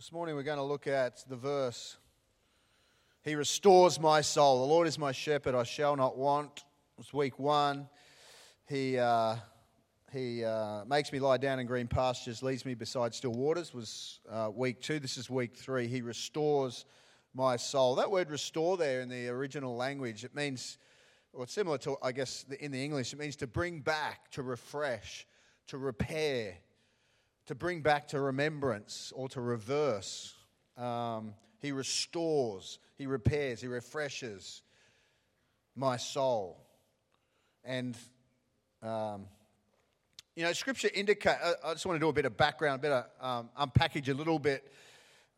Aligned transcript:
This 0.00 0.12
morning 0.12 0.34
we're 0.34 0.44
going 0.44 0.56
to 0.56 0.64
look 0.64 0.86
at 0.86 1.22
the 1.28 1.36
verse 1.36 1.98
He 3.22 3.34
restores 3.34 4.00
my 4.00 4.22
soul. 4.22 4.60
The 4.60 4.72
Lord 4.72 4.86
is 4.86 4.98
my 4.98 5.12
shepherd, 5.12 5.54
I 5.54 5.62
shall 5.62 5.94
not 5.94 6.16
want. 6.16 6.64
It's 6.98 7.12
week 7.12 7.38
one. 7.38 7.86
He, 8.66 8.96
uh, 8.96 9.36
he 10.10 10.42
uh, 10.42 10.86
makes 10.86 11.12
me 11.12 11.18
lie 11.18 11.36
down 11.36 11.58
in 11.58 11.66
green 11.66 11.86
pastures, 11.86 12.42
leads 12.42 12.64
me 12.64 12.72
beside 12.72 13.14
still 13.14 13.32
waters, 13.32 13.74
was 13.74 14.20
uh, 14.30 14.48
week 14.50 14.80
two. 14.80 15.00
This 15.00 15.18
is 15.18 15.28
week 15.28 15.54
three. 15.54 15.86
He 15.86 16.00
restores 16.00 16.86
my 17.34 17.56
soul. 17.56 17.94
That 17.96 18.10
word 18.10 18.30
restore 18.30 18.78
there 18.78 19.02
in 19.02 19.10
the 19.10 19.28
original 19.28 19.76
language, 19.76 20.24
it 20.24 20.34
means, 20.34 20.78
or 21.34 21.44
it's 21.44 21.52
similar 21.52 21.76
to, 21.76 21.98
I 22.02 22.12
guess, 22.12 22.46
in 22.58 22.72
the 22.72 22.82
English, 22.82 23.12
it 23.12 23.18
means 23.18 23.36
to 23.36 23.46
bring 23.46 23.80
back, 23.80 24.30
to 24.30 24.42
refresh, 24.42 25.26
to 25.66 25.76
repair 25.76 26.56
to 27.46 27.54
bring 27.54 27.82
back 27.82 28.08
to 28.08 28.20
remembrance 28.20 29.12
or 29.14 29.28
to 29.30 29.40
reverse. 29.40 30.34
Um, 30.76 31.34
he 31.58 31.72
restores, 31.72 32.78
he 32.96 33.06
repairs, 33.06 33.60
he 33.60 33.66
refreshes 33.66 34.62
my 35.76 35.96
soul. 35.96 36.66
And, 37.64 37.96
um, 38.82 39.26
you 40.34 40.44
know, 40.44 40.52
scripture 40.52 40.88
indicate, 40.94 41.36
I 41.64 41.72
just 41.72 41.84
want 41.84 41.96
to 41.96 42.00
do 42.00 42.08
a 42.08 42.12
bit 42.12 42.24
of 42.24 42.36
background, 42.36 42.80
a 42.80 42.82
bit 42.82 42.92
of 42.92 43.04
um, 43.20 43.50
unpackage 43.58 44.08
a 44.08 44.14
little 44.14 44.38
bit 44.38 44.72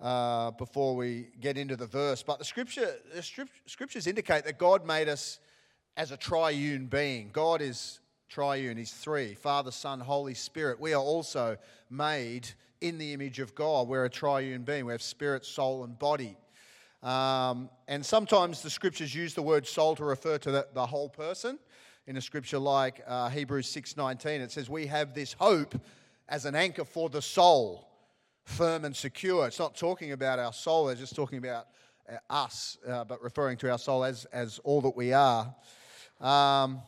uh, 0.00 0.50
before 0.52 0.94
we 0.94 1.28
get 1.40 1.56
into 1.56 1.76
the 1.76 1.86
verse. 1.86 2.22
But 2.22 2.38
the 2.38 2.44
scripture, 2.44 2.96
the 3.14 3.22
scriptures 3.66 4.06
indicate 4.06 4.44
that 4.44 4.58
God 4.58 4.86
made 4.86 5.08
us 5.08 5.40
as 5.96 6.10
a 6.10 6.16
triune 6.16 6.86
being. 6.86 7.30
God 7.32 7.60
is 7.62 8.00
triune. 8.32 8.78
He's 8.78 8.92
three 8.92 9.34
Father, 9.34 9.70
Son, 9.70 10.00
Holy 10.00 10.32
Spirit. 10.32 10.80
We 10.80 10.94
are 10.94 11.02
also 11.02 11.58
made 11.90 12.48
in 12.80 12.96
the 12.96 13.12
image 13.12 13.40
of 13.40 13.54
God. 13.54 13.88
We're 13.88 14.06
a 14.06 14.10
triune 14.10 14.62
being. 14.62 14.86
We 14.86 14.92
have 14.92 15.02
spirit, 15.02 15.44
soul, 15.44 15.84
and 15.84 15.98
body. 15.98 16.38
Um, 17.02 17.68
and 17.88 18.04
sometimes 18.04 18.62
the 18.62 18.70
scriptures 18.70 19.14
use 19.14 19.34
the 19.34 19.42
word 19.42 19.66
soul 19.66 19.94
to 19.96 20.04
refer 20.04 20.38
to 20.38 20.50
the, 20.50 20.66
the 20.72 20.86
whole 20.86 21.10
person. 21.10 21.58
In 22.06 22.16
a 22.16 22.22
scripture 22.22 22.58
like 22.58 23.02
uh, 23.06 23.28
Hebrews 23.28 23.70
6:19, 23.70 24.40
it 24.40 24.50
says, 24.50 24.70
"We 24.70 24.86
have 24.86 25.12
this 25.12 25.34
hope 25.34 25.78
as 26.26 26.46
an 26.46 26.54
anchor 26.54 26.86
for 26.86 27.10
the 27.10 27.20
soul, 27.20 27.86
firm 28.44 28.86
and 28.86 28.96
secure." 28.96 29.46
It's 29.46 29.58
not 29.58 29.76
talking 29.76 30.12
about 30.12 30.38
our 30.38 30.54
soul; 30.54 30.88
it's 30.88 31.00
just 31.00 31.14
talking 31.14 31.36
about 31.36 31.66
uh, 32.10 32.16
us, 32.30 32.78
uh, 32.88 33.04
but 33.04 33.22
referring 33.22 33.58
to 33.58 33.70
our 33.70 33.78
soul 33.78 34.04
as 34.04 34.24
as 34.32 34.58
all 34.64 34.80
that 34.80 34.96
we 34.96 35.12
are. 35.12 35.54
Um, 36.18 36.80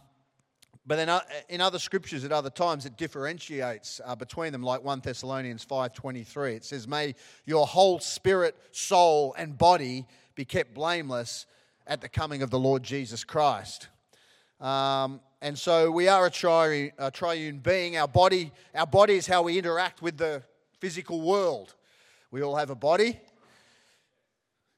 but 0.87 0.97
then 0.97 1.09
uh, 1.09 1.21
in 1.49 1.61
other 1.61 1.79
scriptures 1.79 2.25
at 2.25 2.33
other 2.33 2.51
times, 2.51 2.85
it 2.85 2.97
differentiates 2.97 4.01
uh, 4.05 4.15
between 4.15 4.53
them, 4.53 4.63
like 4.63 4.85
1 4.85 5.01
Thessalonians 5.01 5.65
5.23. 5.65 6.57
It 6.57 6.65
says, 6.65 6.87
May 6.87 7.15
your 7.47 7.67
whole 7.67 7.99
spirit, 8.01 8.57
soul, 8.73 9.35
and 9.39 9.57
body 9.57 10.07
be 10.35 10.45
kept 10.45 10.75
blameless 10.75 11.47
at 11.87 12.01
the 12.01 12.09
coming 12.09 12.43
of 12.43 12.51
the 12.51 12.59
Lord 12.59 12.83
Jesus 12.83 13.25
Christ. 13.25 13.89
Um, 14.61 15.21
and 15.41 15.59
so 15.59 15.91
we 15.91 16.09
are 16.09 16.27
a, 16.27 16.93
a 16.99 17.11
triune 17.11 17.59
being. 17.59 17.97
Our 17.97 18.09
body, 18.09 18.53
our 18.75 18.87
body 18.87 19.15
is 19.15 19.27
how 19.27 19.43
we 19.43 19.59
interact 19.59 20.03
with 20.03 20.17
the 20.19 20.43
physical 20.81 21.21
world. 21.21 21.75
We 22.31 22.43
all 22.43 22.57
have 22.57 22.71
a 22.71 22.75
body. 22.75 23.19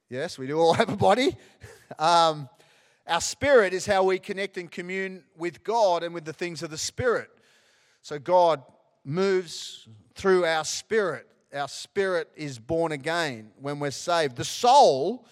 Yes, 0.09 0.39
we 0.39 0.47
do 0.47 0.59
all 0.59 0.75
have 0.75 0.89
a 0.89 0.97
body. 0.97 1.37
Um, 1.99 2.49
our 3.07 3.21
spirit 3.21 3.73
is 3.73 3.87
how 3.87 4.03
we 4.03 4.19
connect 4.19 4.57
and 4.57 4.71
commune 4.71 5.25
with 5.37 5.63
God 5.63 6.03
and 6.03 6.13
with 6.13 6.25
the 6.25 6.33
things 6.33 6.63
of 6.63 6.71
the 6.71 6.79
spirit. 6.79 7.31
So 8.03 8.19
God 8.19 8.63
moves 9.05 9.89
through 10.15 10.45
our 10.45 10.65
spirit. 10.65 11.29
Our 11.55 11.69
spirit 11.69 12.29
is 12.37 12.59
born 12.59 12.93
again 12.93 13.51
when 13.61 13.79
we're 13.79 13.93
saved. 13.93 14.37
The 14.37 14.45
soul 14.45 15.27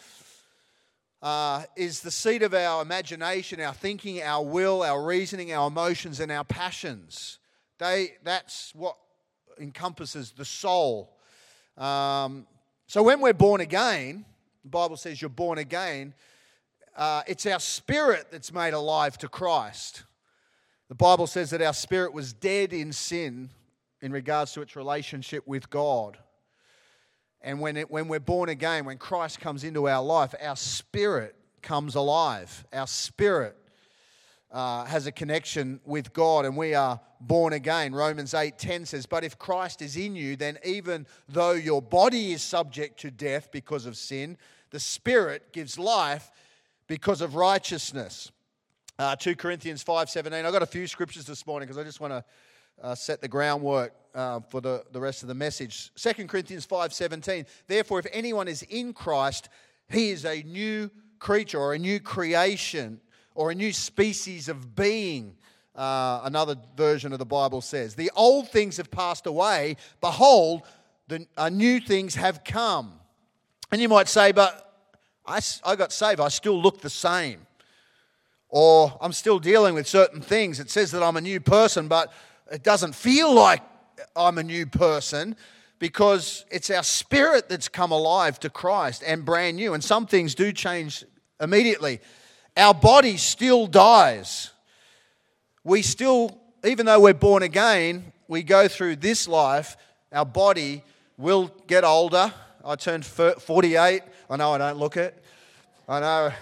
uh, 1.21 1.65
is 1.75 2.01
the 2.01 2.11
seat 2.11 2.43
of 2.43 2.55
our 2.55 2.83
imagination, 2.83 3.61
our 3.61 3.75
thinking, 3.75 4.23
our 4.23 4.45
will, 4.45 4.83
our 4.83 5.05
reasoning, 5.05 5.53
our 5.53 5.67
emotions, 5.67 6.21
and 6.21 6.31
our 6.31 6.45
passions. 6.45 7.39
They, 7.79 8.13
that's 8.23 8.73
what 8.75 8.97
encompasses 9.59 10.33
the 10.33 10.45
soul. 10.45 11.17
Um, 11.77 12.47
so 12.87 13.03
when 13.03 13.21
we're 13.21 13.33
born 13.33 13.61
again, 13.61 14.25
the 14.63 14.71
Bible 14.71 14.97
says 14.97 15.21
you're 15.21 15.29
born 15.29 15.59
again 15.59 16.15
uh, 16.97 17.23
it's 17.27 17.47
our 17.47 17.61
spirit 17.61 18.29
that's 18.31 18.53
made 18.53 18.75
alive 18.75 19.19
to 19.19 19.29
Christ. 19.29 20.05
The 20.89 20.95
Bible 20.95 21.27
says 21.27 21.51
that 21.51 21.63
our 21.63 21.73
spirit 21.73 22.13
was 22.13 22.33
dead 22.33 22.73
in 22.73 22.93
sin 22.93 23.51
in 24.01 24.13
regards 24.13 24.53
to 24.53 24.63
its 24.63 24.77
relationship 24.77 25.47
with 25.47 25.71
God. 25.71 26.19
And 27.41 27.61
when, 27.61 27.77
it, 27.77 27.91
when 27.91 28.09
we're 28.09 28.21
born 28.21 28.49
again, 28.49 28.85
when 28.85 28.99
Christ 28.99 29.41
comes 29.41 29.65
into 29.65 29.89
our 29.89 30.03
life, 30.03 30.35
our 30.43 30.57
spirit 30.57 31.35
comes 31.63 31.95
alive. 31.95 32.67
Our 32.73 32.87
spirit 32.87 33.57
uh, 34.51 34.85
has 34.85 35.07
a 35.07 35.13
connection 35.13 35.81
with 35.85 36.13
God 36.13 36.45
and 36.45 36.57
we 36.57 36.75
are 36.75 37.01
born 37.21 37.53
again. 37.53 37.95
Romans 37.95 38.35
8:10 38.35 38.87
says, 38.87 39.05
"But 39.07 39.25
if 39.25 39.39
Christ 39.39 39.83
is 39.83 39.97
in 39.97 40.15
you, 40.15 40.37
then 40.37 40.59
even 40.65 41.07
though 41.29 41.53
your 41.53 41.83
body 41.83 42.33
is 42.33 42.43
subject 42.43 43.01
to 43.01 43.11
death 43.11 43.51
because 43.51 43.85
of 43.85 43.97
sin, 43.97 44.39
the 44.71 44.79
spirit 44.81 45.53
gives 45.53 45.79
life 45.79 46.31
because 46.87 47.21
of 47.21 47.35
righteousness. 47.35 48.31
Uh, 48.99 49.17
2 49.17 49.37
Corinthians 49.37 49.83
5.17. 49.83 50.45
I've 50.45 50.53
got 50.53 50.63
a 50.63 50.67
few 50.67 50.87
scriptures 50.87 51.25
this 51.25 51.47
morning 51.47 51.67
because 51.67 51.79
I 51.79 51.85
just 51.85 52.01
want 52.01 52.13
to 52.13 52.25
uh, 52.83 52.95
set 52.95 53.21
the 53.21 53.29
groundwork 53.29 53.93
uh, 54.15 54.41
for 54.49 54.61
the, 54.61 54.85
the 54.93 55.01
rest 55.01 55.23
of 55.23 55.29
the 55.29 55.35
message. 55.35 55.91
2 55.97 56.27
Corinthians 56.27 56.67
5.17. 56.67 57.47
Therefore, 57.67 57.99
if 57.99 58.07
anyone 58.13 58.49
is 58.49 58.63
in 58.63 58.93
Christ, 58.93 59.49
he 59.89 60.11
is 60.11 60.25
a 60.25 60.43
new 60.43 60.91
creature 61.19 61.59
or 61.59 61.75
a 61.75 61.79
new 61.79 61.99
creation 62.01 63.01
or 63.35 63.51
a 63.51 63.55
new 63.55 63.73
species 63.73 64.49
of 64.49 64.77
being. 64.77 65.37
Uh, 65.75 66.21
another 66.23 66.55
version 66.77 67.13
of 67.13 67.19
the 67.19 67.27
Bible 67.27 67.61
says. 67.61 67.97
The 67.97 68.13
old 68.15 68.49
things 68.51 68.77
have 68.77 68.93
passed 68.93 69.27
away. 69.27 69.77
Behold, 70.01 70.63
the 71.09 71.27
uh, 71.37 71.49
new 71.49 71.81
things 71.81 72.15
have 72.15 72.45
come. 72.45 72.93
And 73.73 73.81
you 73.81 73.89
might 73.89 74.07
say, 74.07 74.31
but 74.31 74.64
I, 75.27 75.41
I 75.65 75.77
got 75.77 75.93
saved, 75.93 76.21
I 76.21 76.29
still 76.29 76.61
look 76.61 76.81
the 76.81 76.91
same. 76.91 77.47
Or 78.49 78.97
I'm 79.01 79.13
still 79.13 79.39
dealing 79.39 79.75
with 79.75 79.89
certain 79.89 80.21
things. 80.21 80.61
It 80.61 80.71
says 80.71 80.91
that 80.93 81.03
I'm 81.03 81.17
a 81.17 81.21
new 81.21 81.41
person, 81.41 81.89
but 81.89 82.13
it 82.53 82.63
doesn't 82.63 82.95
feel 82.95 83.33
like 83.35 83.63
I'm 84.15 84.39
a 84.39 84.43
new 84.43 84.67
person 84.67 85.37
because 85.79 86.45
it's 86.51 86.71
our 86.71 86.83
spirit 86.83 87.49
that's 87.49 87.69
come 87.69 87.91
alive 87.91 88.39
to 88.41 88.51
Christ 88.51 89.03
and 89.05 89.25
brand 89.25 89.57
new. 89.57 89.75
And 89.75 89.83
some 89.83 90.07
things 90.07 90.35
do 90.35 90.53
change 90.53 91.05
immediately. 91.41 92.01
Our 92.57 92.75
body 92.75 93.17
still 93.17 93.67
dies. 93.67 94.51
We 95.65 95.83
still, 95.83 96.39
even 96.65 96.87
though 96.87 97.01
we're 97.01 97.15
born 97.15 97.43
again, 97.43 98.13
we 98.29 98.43
go 98.43 98.69
through 98.69 98.97
this 98.97 99.27
life, 99.27 99.77
our 100.13 100.25
body 100.25 100.85
will 101.19 101.51
get 101.67 101.85
older. 101.85 102.33
I 102.65 102.77
turned 102.77 103.05
48. 103.05 104.03
I 104.31 104.37
know 104.37 104.53
I 104.53 104.59
don't 104.59 104.79
look 104.79 104.97
it. 104.97 105.23
I 105.87 106.01
know. 106.01 106.33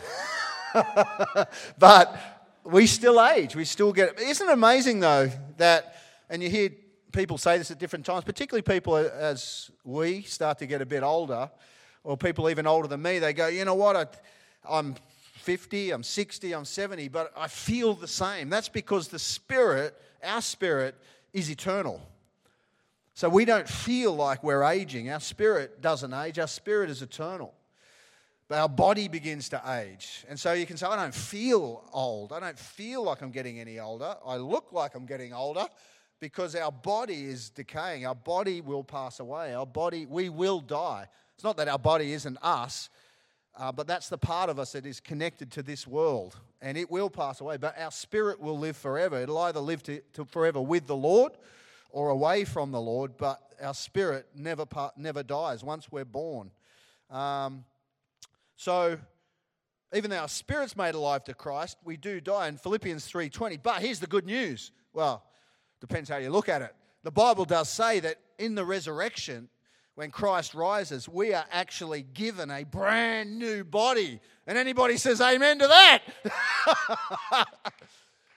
but 1.79 2.17
we 2.65 2.87
still 2.87 3.25
age. 3.25 3.57
We 3.57 3.65
still 3.65 3.93
get. 3.93 4.21
Isn't 4.21 4.49
it 4.49 4.53
amazing 4.53 5.01
though 5.01 5.31
that, 5.57 5.97
and 6.31 6.43
you 6.43 6.49
hear 6.49 6.71
people 7.13 7.39
say 7.39 7.59
this 7.59 7.71
at 7.71 7.79
different 7.79 8.07
times, 8.07 8.25
particularly 8.25 8.63
people 8.63 8.97
as 8.97 9.71
we 9.85 10.23
start 10.23 10.59
to 10.59 10.67
get 10.67 10.81
a 10.81 10.87
bit 10.87 11.03
older, 11.03 11.51
or 12.05 12.17
people 12.17 12.49
even 12.49 12.67
older 12.67 12.89
than 12.89 13.03
me. 13.03 13.19
They 13.19 13.33
go, 13.33 13.49
you 13.49 13.65
know 13.65 13.75
what? 13.75 13.97
I, 13.97 14.07
I'm 14.69 14.95
50, 15.39 15.91
I'm 15.91 16.03
60, 16.05 16.53
I'm 16.53 16.65
70, 16.65 17.09
but 17.09 17.33
I 17.37 17.49
feel 17.49 17.95
the 17.95 18.09
same. 18.09 18.49
That's 18.49 18.69
because 18.69 19.09
the 19.09 19.19
spirit, 19.19 20.01
our 20.23 20.41
spirit, 20.41 20.95
is 21.33 21.51
eternal. 21.51 22.01
So 23.15 23.29
we 23.29 23.45
don't 23.45 23.69
feel 23.69 24.15
like 24.15 24.43
we're 24.43 24.63
aging. 24.63 25.11
Our 25.11 25.21
spirit 25.21 25.81
doesn't 25.81 26.13
age, 26.13 26.39
our 26.39 26.49
spirit 26.49 26.91
is 26.91 27.03
eternal. 27.03 27.55
But 28.49 28.59
our 28.59 28.69
body 28.69 29.09
begins 29.09 29.49
to 29.51 29.63
age. 29.67 30.25
And 30.29 30.39
so 30.39 30.53
you 30.53 30.67
can 30.67 30.77
say, 30.77 30.87
I 30.87 30.97
don't 30.97 31.15
feel 31.15 31.89
old. 31.93 32.33
I 32.33 32.41
don't 32.41 32.59
feel 32.59 33.03
like 33.03 33.23
I'm 33.23 33.31
getting 33.31 33.59
any 33.59 33.79
older. 33.79 34.15
I 34.27 34.37
look 34.37 34.73
like 34.73 34.95
I'm 34.95 35.07
getting 35.07 35.33
older 35.33 35.65
because 36.21 36.55
our 36.55 36.73
body 36.73 37.25
is 37.25 37.49
decaying. 37.49 38.05
Our 38.07 38.15
body 38.15 38.61
will 38.61 38.85
pass 38.85 39.21
away. 39.21 39.55
Our 39.55 39.65
body, 39.65 40.05
we 40.05 40.29
will 40.29 40.61
die. 40.61 41.07
It's 41.35 41.45
not 41.45 41.57
that 41.57 41.69
our 41.69 41.79
body 41.79 42.13
isn't 42.13 42.37
us, 42.43 42.91
uh, 43.57 43.73
but 43.73 43.87
that's 43.87 44.09
the 44.09 44.19
part 44.19 44.51
of 44.51 44.59
us 44.59 44.73
that 44.73 44.85
is 44.85 45.01
connected 45.01 45.51
to 45.53 45.63
this 45.63 45.87
world. 45.87 46.37
And 46.61 46.77
it 46.77 46.91
will 46.91 47.11
pass 47.11 47.41
away. 47.41 47.57
But 47.57 47.79
our 47.79 47.91
spirit 47.91 48.39
will 48.39 48.59
live 48.59 48.77
forever. 48.77 49.17
It'll 49.17 49.39
either 49.39 49.61
live 49.61 49.83
to, 49.85 50.01
to 50.13 50.25
forever 50.27 50.61
with 50.61 50.87
the 50.87 50.97
Lord 50.97 51.33
or 51.93 52.09
away 52.09 52.45
from 52.45 52.73
the 52.73 52.81
Lord, 52.81 53.17
but 53.17 53.39
our 53.63 53.75
spirit 53.75 54.27
never, 54.35 54.67
never 54.97 55.23
dies 55.23 55.63
once 55.63 55.93
we're 55.93 56.05
born. 56.05 56.51
Um, 57.11 57.65
so 58.57 58.99
even 59.95 60.11
though 60.11 60.19
our 60.19 60.29
spirit's 60.29 60.77
made 60.77 60.95
alive 60.95 61.25
to 61.25 61.35
Christ, 61.35 61.77
we 61.85 61.97
do 61.97 62.21
die 62.21 62.49
in 62.49 62.57
Philippians 62.57 63.07
3:20. 63.07 63.59
But 63.63 63.83
here's 63.83 64.01
the 64.01 64.07
good 64.07 64.25
news. 64.25 64.73
Well, 64.93 65.23
depends 65.81 66.09
how 66.09 66.17
you 66.17 66.31
look 66.31 66.49
at 66.49 66.63
it. 66.63 66.75
The 67.03 67.11
Bible 67.11 67.45
does 67.45 67.69
say 67.69 68.01
that 68.01 68.19
in 68.39 68.55
the 68.55 68.65
resurrection, 68.65 69.49
when 69.95 70.11
Christ 70.11 70.55
rises, 70.55 71.09
we 71.09 71.35
are 71.35 71.45
actually 71.51 72.03
given 72.03 72.51
a 72.51 72.65
brand 72.65 73.39
new 73.39 73.65
body. 73.65 74.21
And 74.47 74.57
anybody 74.57 74.97
says 74.97 75.21
amen 75.21 75.59
to 75.59 75.69
that? 75.69 77.47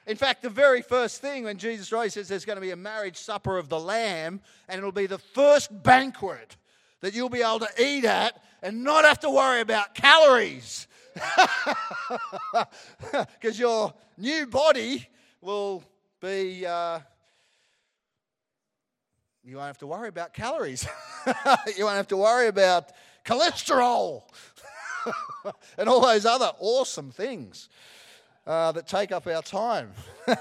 In 0.08 0.18
fact, 0.18 0.44
the 0.44 0.50
very 0.50 0.82
first 0.82 1.20
thing 1.20 1.46
when 1.46 1.58
Jesus 1.58 1.90
says 2.14 2.28
there's 2.28 2.46
going 2.46 2.58
to 2.58 2.62
be 2.62 2.72
a 2.72 2.76
marriage 2.76 3.18
supper 3.18 3.58
of 3.58 3.70
the 3.70 3.80
Lamb, 3.80 4.40
and 4.68 4.78
it'll 4.78 4.92
be 4.92 5.08
the 5.08 5.18
first 5.18 5.70
banquet 5.84 6.56
that 7.02 7.14
you'll 7.14 7.30
be 7.30 7.42
able 7.42 7.60
to 7.60 7.70
eat 7.80 8.06
at 8.06 8.42
and 8.62 8.84
not 8.84 9.04
have 9.06 9.20
to 9.22 9.30
worry 9.30 9.62
about 9.62 9.96
calories. 9.96 10.88
Because 13.12 13.58
your 13.58 13.94
new 14.18 14.48
body 14.48 15.08
will 15.42 15.84
be, 16.22 16.66
uh, 16.66 17.00
you 19.44 19.58
won't 19.58 19.68
have 19.68 19.78
to 19.80 19.88
worry 19.88 20.10
about 20.10 20.34
calories. 20.34 20.88
you 21.78 21.86
won't 21.86 21.98
have 21.98 22.08
to 22.08 22.18
worry 22.18 22.48
about 22.48 22.92
cholesterol 23.24 24.24
and 25.78 25.88
all 25.88 26.02
those 26.02 26.26
other 26.26 26.52
awesome 26.60 27.12
things. 27.12 27.70
Uh, 28.48 28.72
that 28.72 28.88
take 28.88 29.12
up 29.12 29.26
our 29.28 29.42
time. 29.42 29.92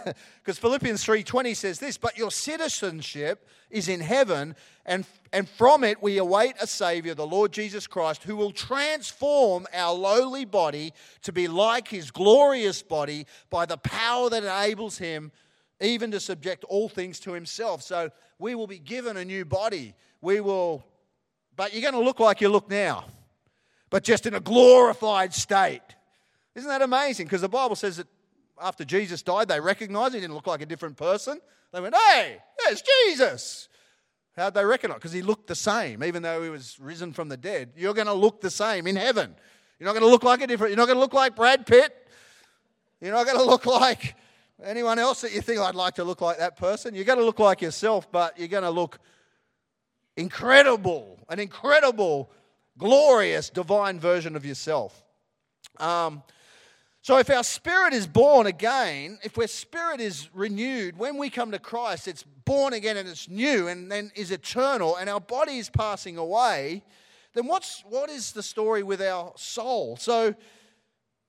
Because 0.45 0.59
Philippians 0.59 1.03
3:20 1.03 1.57
says 1.57 1.79
this, 1.79 1.97
but 1.97 2.19
your 2.19 2.31
citizenship 2.31 3.49
is 3.71 3.89
in 3.89 4.01
heaven, 4.01 4.55
and, 4.85 5.07
and 5.33 5.49
from 5.49 5.85
it 5.85 6.03
we 6.03 6.19
await 6.19 6.55
a 6.61 6.67
Savior, 6.67 7.15
the 7.15 7.27
Lord 7.27 7.51
Jesus 7.51 7.87
Christ, 7.87 8.25
who 8.25 8.37
will 8.37 8.51
transform 8.51 9.67
our 9.73 9.95
lowly 9.95 10.45
body 10.45 10.93
to 11.23 11.33
be 11.33 11.49
like 11.49 11.89
his 11.89 12.11
glorious 12.11 12.83
body 12.83 13.27
by 13.49 13.65
the 13.65 13.79
power 13.79 14.29
that 14.29 14.45
enables 14.45 14.99
him 14.99 15.33
even 15.81 16.11
to 16.11 16.21
subject 16.21 16.65
all 16.65 16.89
things 16.89 17.19
to 17.21 17.33
himself. 17.33 17.83
So 17.83 18.11
we 18.39 18.55
will 18.55 18.67
be 18.67 18.79
given 18.79 19.17
a 19.17 19.25
new 19.25 19.45
body. 19.45 19.95
We 20.21 20.41
will, 20.41 20.85
but 21.57 21.73
you're 21.73 21.83
going 21.83 21.95
to 21.95 22.07
look 22.07 22.21
like 22.21 22.41
you 22.41 22.49
look 22.49 22.69
now, 22.69 23.07
but 23.91 24.05
just 24.05 24.27
in 24.27 24.35
a 24.35 24.41
glorified 24.41 25.33
state. 25.33 25.81
Isn't 26.55 26.69
that 26.69 26.83
amazing? 26.83 27.27
Because 27.27 27.41
the 27.41 27.49
Bible 27.49 27.77
says 27.77 27.97
that 27.97 28.07
after 28.61 28.85
Jesus 28.85 29.23
died, 29.23 29.49
they 29.49 29.61
recognized 29.61 30.15
he 30.15 30.21
didn't 30.21 30.35
look 30.35 30.47
like 30.47 30.63
a 30.63 30.67
different 30.67 30.97
person. 30.97 31.41
They 31.73 31.81
went, 31.81 31.95
hey, 31.95 32.39
there's 32.65 32.83
Jesus. 32.83 33.69
How'd 34.37 34.55
they 34.55 34.65
recognize? 34.65 34.99
Because 34.99 35.13
he 35.13 35.23
looked 35.23 35.47
the 35.49 35.55
same, 35.55 36.03
even 36.05 36.23
though 36.23 36.43
he 36.43 36.51
was 36.51 36.79
risen 36.81 37.13
from 37.13 37.29
the 37.29 37.37
dead. 37.37 37.73
You're 37.77 37.95
going 37.95 38.07
to 38.07 38.15
look 38.15 38.41
the 38.41 38.51
same 38.51 38.87
in 38.87 38.97
heaven. 38.97 39.35
You're 39.79 39.87
not 39.87 39.93
going 39.93 40.05
to 40.05 40.11
look 40.11 40.23
like 40.23 40.41
a 40.41 40.47
different, 40.47 40.71
you're 40.71 40.79
not 40.79 40.87
going 40.87 40.97
to 40.97 41.01
look 41.01 41.15
like 41.15 41.37
Brad 41.37 41.67
Pitt. 41.67 41.93
You're 43.01 43.13
not 43.13 43.27
going 43.27 43.39
to 43.39 43.45
look 43.45 43.67
like 43.67 44.15
anyone 44.63 44.99
else 44.99 45.21
that 45.23 45.35
you 45.35 45.41
think 45.41 45.61
I'd 45.61 45.75
like 45.75 45.97
to 45.97 46.05
look 46.05 46.21
like 46.21 46.39
that 46.39 46.57
person. 46.57 46.95
You're 46.95 47.05
going 47.05 47.19
to 47.19 47.25
look 47.25 47.39
like 47.39 47.61
yourself, 47.61 48.11
but 48.11 48.39
you're 48.39 48.49
going 48.49 48.63
to 48.63 48.71
look 48.71 48.99
incredible, 50.17 51.19
an 51.29 51.41
incredible, 51.41 52.31
glorious, 52.79 53.51
divine 53.51 53.99
version 53.99 54.37
of 54.37 54.47
yourself. 54.47 55.05
Um, 55.79 56.23
so, 57.05 57.19
if 57.19 57.29
our 57.29 57.45
spirit 57.45 57.93
is 57.93 58.07
born 58.07 58.47
again, 58.47 59.19
if 59.23 59.37
our 59.37 59.47
spirit 59.47 60.01
is 60.01 60.31
renewed, 60.33 60.97
when 60.97 61.19
we 61.19 61.29
come 61.29 61.51
to 61.51 61.59
Christ, 61.59 62.09
it's 62.09 62.23
born 62.47 62.73
again 62.73 62.97
and 62.97 63.07
it's 63.07 63.29
new 63.29 63.69
and 63.69 63.93
then 63.93 64.11
is 64.15 64.31
eternal, 64.31 64.97
and 64.97 65.11
our 65.11 65.21
body 65.21 65.59
is 65.59 65.69
passing 65.69 66.17
away, 66.17 66.83
then 67.35 67.47
what's, 67.47 67.85
what 67.91 68.09
is 68.09 68.33
the 68.33 68.43
story 68.43 68.83
with 68.83 69.03
our 69.03 69.35
soul? 69.37 69.99
So, 69.99 70.35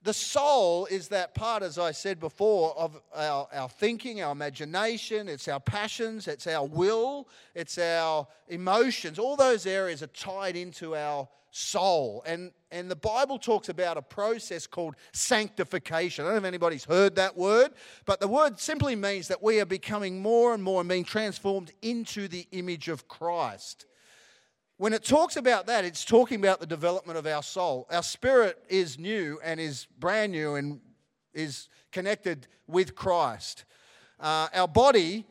the 0.06 0.14
soul 0.14 0.86
is 0.86 1.08
that 1.08 1.34
part, 1.34 1.64
as 1.64 1.80
I 1.80 1.92
said 1.92 2.20
before, 2.20 2.78
of 2.78 3.02
our, 3.16 3.48
our 3.52 3.68
thinking, 3.68 4.22
our 4.22 4.32
imagination, 4.32 5.28
it's 5.28 5.48
our 5.48 5.60
passions, 5.60 6.28
it's 6.28 6.46
our 6.46 6.66
will, 6.66 7.28
it's 7.56 7.80
our 7.80 8.28
emotions. 8.48 9.18
All 9.18 9.36
those 9.36 9.66
areas 9.66 10.04
are 10.04 10.08
tied 10.08 10.56
into 10.56 10.96
our 10.96 11.28
soul. 11.50 12.22
And, 12.28 12.52
and 12.70 12.90
the 12.90 12.96
Bible 12.96 13.40
talks 13.40 13.68
about 13.70 13.98
a 13.98 14.02
process 14.04 14.68
called 14.68 14.96
sanctification. 15.12 16.24
I 16.24 16.28
don't 16.28 16.36
know 16.36 16.40
if 16.40 16.46
anybody's 16.46 16.86
heard 16.86 17.16
that 17.16 17.36
word, 17.36 17.72
but 18.06 18.20
the 18.20 18.28
word 18.28 18.60
simply 18.60 18.96
means 18.96 19.28
that 19.30 19.42
we 19.42 19.60
are 19.60 19.66
becoming 19.66 20.22
more 20.22 20.54
and 20.54 20.62
more 20.62 20.82
and 20.82 20.90
being 20.90 21.04
transformed 21.04 21.72
into 21.82 22.28
the 22.28 22.46
image 22.52 22.90
of 22.90 23.08
Christ. 23.08 23.88
When 24.78 24.92
it 24.92 25.06
talks 25.06 25.38
about 25.38 25.68
that, 25.68 25.86
it's 25.86 26.04
talking 26.04 26.38
about 26.38 26.60
the 26.60 26.66
development 26.66 27.18
of 27.18 27.26
our 27.26 27.44
soul. 27.44 27.88
Our 27.90 28.04
spirit 28.04 28.62
is 28.68 29.00
new 29.00 29.40
and 29.42 29.58
is 29.58 29.88
brand 30.00 30.34
new 30.34 30.56
and 30.56 30.82
is 31.34 31.70
connected 31.94 32.48
with 32.68 32.94
Christ. 32.94 33.64
Uh, 34.20 34.50
our 34.54 34.68
body 34.68 35.26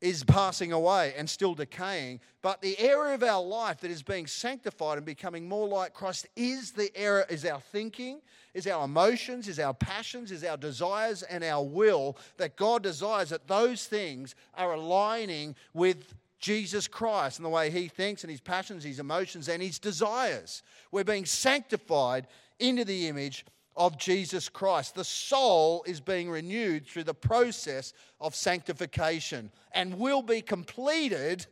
is 0.00 0.24
passing 0.24 0.72
away 0.72 1.12
and 1.18 1.28
still 1.28 1.54
decaying. 1.54 2.20
But 2.40 2.62
the 2.62 2.78
area 2.78 3.14
of 3.14 3.22
our 3.22 3.42
life 3.42 3.80
that 3.80 3.90
is 3.90 4.02
being 4.02 4.26
sanctified 4.26 4.96
and 4.96 5.04
becoming 5.04 5.46
more 5.46 5.68
like 5.68 5.92
Christ 5.92 6.26
is 6.34 6.70
the 6.72 6.90
area, 6.96 7.26
is 7.28 7.44
our 7.44 7.60
thinking, 7.60 8.22
is 8.54 8.66
our 8.66 8.84
emotions, 8.84 9.48
is 9.48 9.58
our 9.58 9.74
passions, 9.74 10.30
is 10.30 10.44
our 10.44 10.56
desires, 10.56 11.22
and 11.24 11.44
our 11.44 11.64
will. 11.64 12.16
That 12.38 12.56
God 12.56 12.84
desires 12.84 13.28
that 13.30 13.48
those 13.48 13.86
things 13.86 14.34
are 14.54 14.72
aligning 14.72 15.56
with 15.74 16.14
Jesus 16.38 16.86
Christ 16.86 17.38
and 17.38 17.46
the 17.46 17.50
way 17.50 17.70
he 17.70 17.88
thinks 17.88 18.22
and 18.22 18.30
his 18.30 18.40
passions, 18.40 18.84
his 18.84 19.00
emotions, 19.00 19.48
and 19.48 19.62
his 19.62 19.78
desires. 19.78 20.62
We're 20.92 21.04
being 21.04 21.26
sanctified 21.26 22.26
into 22.58 22.84
the 22.84 23.08
image 23.08 23.44
of 23.76 23.98
Jesus 23.98 24.48
Christ. 24.48 24.94
The 24.94 25.04
soul 25.04 25.84
is 25.86 26.00
being 26.00 26.30
renewed 26.30 26.86
through 26.86 27.04
the 27.04 27.14
process 27.14 27.92
of 28.20 28.34
sanctification 28.34 29.50
and 29.72 29.98
will 29.98 30.22
be 30.22 30.42
completed 30.42 31.46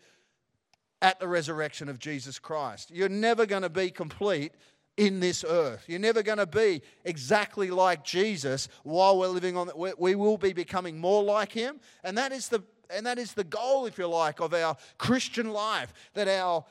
at 1.02 1.20
the 1.20 1.28
resurrection 1.28 1.88
of 1.88 1.98
Jesus 1.98 2.38
Christ. 2.38 2.90
You're 2.90 3.08
never 3.08 3.46
going 3.46 3.62
to 3.62 3.68
be 3.68 3.90
complete 3.90 4.52
in 4.96 5.20
this 5.20 5.44
earth. 5.46 5.84
You're 5.86 5.98
never 5.98 6.22
going 6.22 6.38
to 6.38 6.46
be 6.46 6.82
exactly 7.04 7.70
like 7.70 8.02
Jesus 8.02 8.68
while 8.82 9.18
we're 9.18 9.28
living 9.28 9.56
on 9.56 9.70
we 9.98 10.14
will 10.14 10.38
be 10.38 10.52
becoming 10.52 10.98
more 10.98 11.22
like 11.22 11.52
him 11.52 11.80
and 12.02 12.16
that 12.16 12.32
is 12.32 12.48
the 12.48 12.62
and 12.90 13.06
that 13.06 13.18
is 13.18 13.34
the 13.34 13.44
goal 13.44 13.86
if 13.86 13.98
you 13.98 14.06
like 14.06 14.40
of 14.40 14.54
our 14.54 14.76
Christian 14.98 15.50
life 15.50 15.92
that 16.14 16.28
our 16.28 16.64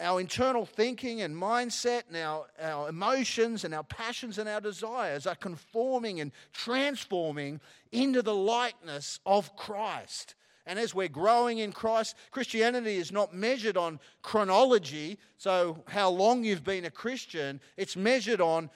our 0.00 0.20
internal 0.20 0.64
thinking 0.64 1.20
and 1.20 1.36
mindset 1.36 2.04
and 2.08 2.16
our, 2.16 2.46
our 2.60 2.88
emotions 2.88 3.64
and 3.64 3.74
our 3.74 3.84
passions 3.84 4.38
and 4.38 4.48
our 4.48 4.60
desires 4.60 5.26
are 5.26 5.34
conforming 5.34 6.20
and 6.20 6.32
transforming 6.52 7.60
into 7.92 8.22
the 8.22 8.34
likeness 8.34 9.20
of 9.26 9.54
Christ. 9.56 10.34
And 10.66 10.78
as 10.78 10.94
we're 10.94 11.08
growing 11.08 11.58
in 11.58 11.72
Christ, 11.72 12.16
Christianity 12.30 12.96
is 12.96 13.12
not 13.12 13.34
measured 13.34 13.76
on 13.76 13.98
chronology, 14.22 15.18
so 15.36 15.82
how 15.88 16.10
long 16.10 16.44
you've 16.44 16.64
been 16.64 16.84
a 16.84 16.90
Christian, 16.90 17.60
it's 17.76 17.96
measured 17.96 18.40
on 18.40 18.70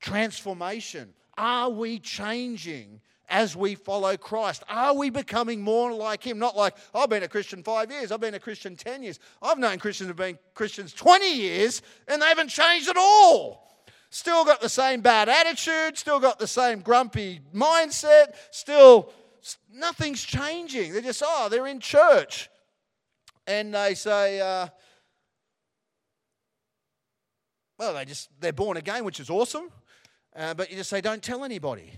transformation. 0.00 1.12
Are 1.36 1.70
we 1.70 1.98
changing 1.98 3.00
as 3.28 3.56
we 3.56 3.74
follow 3.74 4.16
Christ? 4.16 4.62
Are 4.68 4.94
we 4.94 5.10
becoming 5.10 5.60
more 5.60 5.92
like 5.92 6.22
Him? 6.22 6.38
Not 6.38 6.56
like, 6.56 6.76
I've 6.94 7.10
been 7.10 7.22
a 7.22 7.28
Christian 7.28 7.62
five 7.62 7.90
years, 7.90 8.12
I've 8.12 8.20
been 8.20 8.34
a 8.34 8.40
Christian 8.40 8.76
10 8.76 9.02
years. 9.02 9.18
I've 9.42 9.58
known 9.58 9.78
Christians 9.78 10.08
who've 10.08 10.16
been 10.16 10.38
Christians 10.54 10.92
20 10.92 11.36
years 11.36 11.82
and 12.08 12.20
they 12.20 12.26
haven't 12.26 12.48
changed 12.48 12.88
at 12.88 12.96
all. 12.96 13.64
Still 14.10 14.44
got 14.44 14.60
the 14.60 14.68
same 14.68 15.00
bad 15.00 15.28
attitude, 15.28 15.98
still 15.98 16.20
got 16.20 16.38
the 16.38 16.46
same 16.46 16.80
grumpy 16.80 17.40
mindset, 17.52 18.34
still 18.50 19.10
nothing's 19.72 20.22
changing. 20.22 20.92
They're 20.92 21.02
just, 21.02 21.22
oh, 21.24 21.48
they're 21.50 21.66
in 21.66 21.80
church. 21.80 22.48
And 23.46 23.74
they 23.74 23.94
say, 23.94 24.40
uh, 24.40 24.68
well, 27.78 27.94
they 27.94 28.04
just, 28.04 28.30
they're 28.40 28.52
born 28.52 28.76
again, 28.76 29.04
which 29.04 29.20
is 29.20 29.28
awesome. 29.28 29.70
Uh, 30.34 30.54
but 30.54 30.70
you 30.70 30.76
just 30.76 30.90
say, 30.90 31.00
don't 31.00 31.22
tell 31.22 31.44
anybody. 31.44 31.92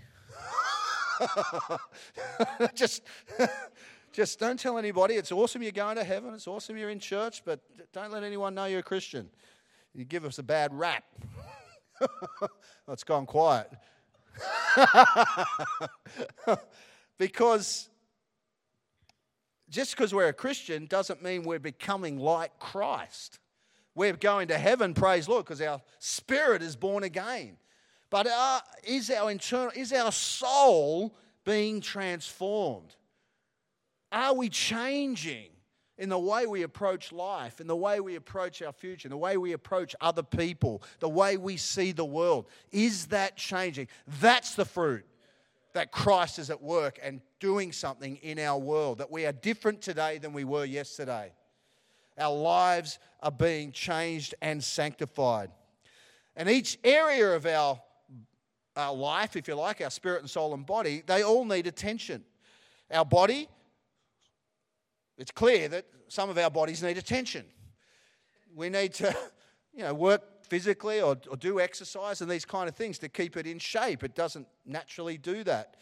just, 2.75 3.03
just 4.13 4.39
don't 4.39 4.59
tell 4.59 4.79
anybody. 4.79 5.15
It's 5.15 5.33
awesome 5.33 5.63
you're 5.63 5.73
going 5.73 5.97
to 5.97 6.05
heaven. 6.05 6.35
It's 6.35 6.47
awesome 6.47 6.77
you're 6.77 6.91
in 6.91 6.99
church, 6.99 7.43
but 7.45 7.61
don't 7.93 8.11
let 8.11 8.23
anyone 8.23 8.55
know 8.55 8.67
you're 8.67 8.81
a 8.81 8.85
Christian. 8.85 9.29
You 9.95 10.05
give 10.05 10.25
us 10.25 10.39
a 10.39 10.43
bad 10.43 10.75
rap. 10.75 11.05
it's 12.89 13.05
gone 13.05 13.27
quiet. 13.27 13.71
because 17.19 17.89
just 19.69 19.97
because 19.97 20.15
we're 20.15 20.29
a 20.29 20.33
Christian 20.33 20.87
doesn't 20.87 21.23
mean 21.23 21.43
we're 21.43 21.59
becoming 21.59 22.19
like 22.19 22.59
Christ. 22.59 23.39
We're 23.95 24.13
going 24.13 24.49
to 24.49 24.59
heaven, 24.59 24.93
praise 24.95 25.29
Lord, 25.29 25.45
because 25.45 25.61
our 25.63 25.81
spirit 25.99 26.63
is 26.63 26.77
born 26.77 27.03
again. 27.03 27.57
But 28.11 28.27
uh, 28.27 28.61
is 28.85 29.11
our 29.11 29.31
internal, 29.31 29.73
is 29.75 29.93
our 29.93 30.13
soul 30.13 31.17
being 31.45 31.81
transformed? 31.81 32.95
Are 34.13 34.35
we 34.35 34.49
changing 34.49 35.49
in 35.99 36.09
the 36.09 36.19
way 36.19 36.47
we 36.47 36.63
approach 36.63 37.11
life, 37.11 37.61
in 37.61 37.67
the 37.67 37.77
way 37.77 38.01
we 38.01 38.17
approach 38.17 38.63
our 38.63 38.73
future, 38.73 39.07
in 39.07 39.11
the 39.11 39.17
way 39.17 39.37
we 39.37 39.53
approach 39.53 39.97
other 40.01 40.23
people, 40.23 40.83
the 41.01 41.09
way 41.09 41.37
we 41.37 41.57
see 41.57 41.93
the 41.93 42.05
world? 42.05 42.47
Is 42.71 43.07
that 43.07 43.37
changing? 43.37 43.89
That's 44.21 44.55
the 44.55 44.65
fruit 44.65 45.05
that 45.73 45.93
Christ 45.93 46.39
is 46.39 46.49
at 46.49 46.63
work 46.63 46.99
and 47.03 47.21
doing 47.39 47.71
something 47.73 48.17
in 48.17 48.39
our 48.39 48.59
world, 48.59 48.99
that 48.99 49.11
we 49.11 49.27
are 49.27 49.33
different 49.33 49.83
today 49.83 50.19
than 50.19 50.33
we 50.33 50.45
were 50.45 50.65
yesterday. 50.65 51.33
Our 52.19 52.35
lives 52.35 52.99
are 53.21 53.31
being 53.31 53.73
changed 53.73 54.35
and 54.41 54.65
sanctified. 54.65 55.51
And 56.35 56.49
each 56.49 56.79
area 56.83 57.35
of 57.35 57.45
our, 57.45 57.81
our 58.77 58.95
life, 58.95 59.37
if 59.37 59.49
you 59.49 59.55
like, 59.55 59.81
our 59.81 59.91
spirit 59.91 60.21
and 60.21 60.31
soul 60.31 60.55
and 60.55 60.67
body, 60.67 61.03
they 61.07 61.23
all 61.23 61.45
need 61.45 61.67
attention. 61.67 62.25
Our 62.91 63.05
body, 63.05 63.49
it's 65.19 65.31
clear 65.31 65.69
that 65.69 65.87
some 66.09 66.31
of 66.31 66.39
our 66.39 66.51
bodies 66.51 66.83
need 66.83 66.99
attention. 66.99 67.45
We 68.55 68.69
need 68.69 68.95
to, 68.95 69.17
you 69.75 69.83
know, 69.83 69.95
work 69.95 70.23
physically 70.45 71.01
or, 71.01 71.17
or 71.31 71.37
do 71.37 71.61
exercise 71.61 72.21
and 72.21 72.31
these 72.31 72.45
kind 72.45 72.69
of 72.69 72.77
things 72.77 72.99
to 72.99 73.09
keep 73.09 73.37
it 73.37 73.47
in 73.47 73.59
shape. 73.59 74.05
It 74.05 74.15
doesn't 74.15 74.47
naturally 74.65 75.19
do 75.19 75.43
that. 75.45 75.77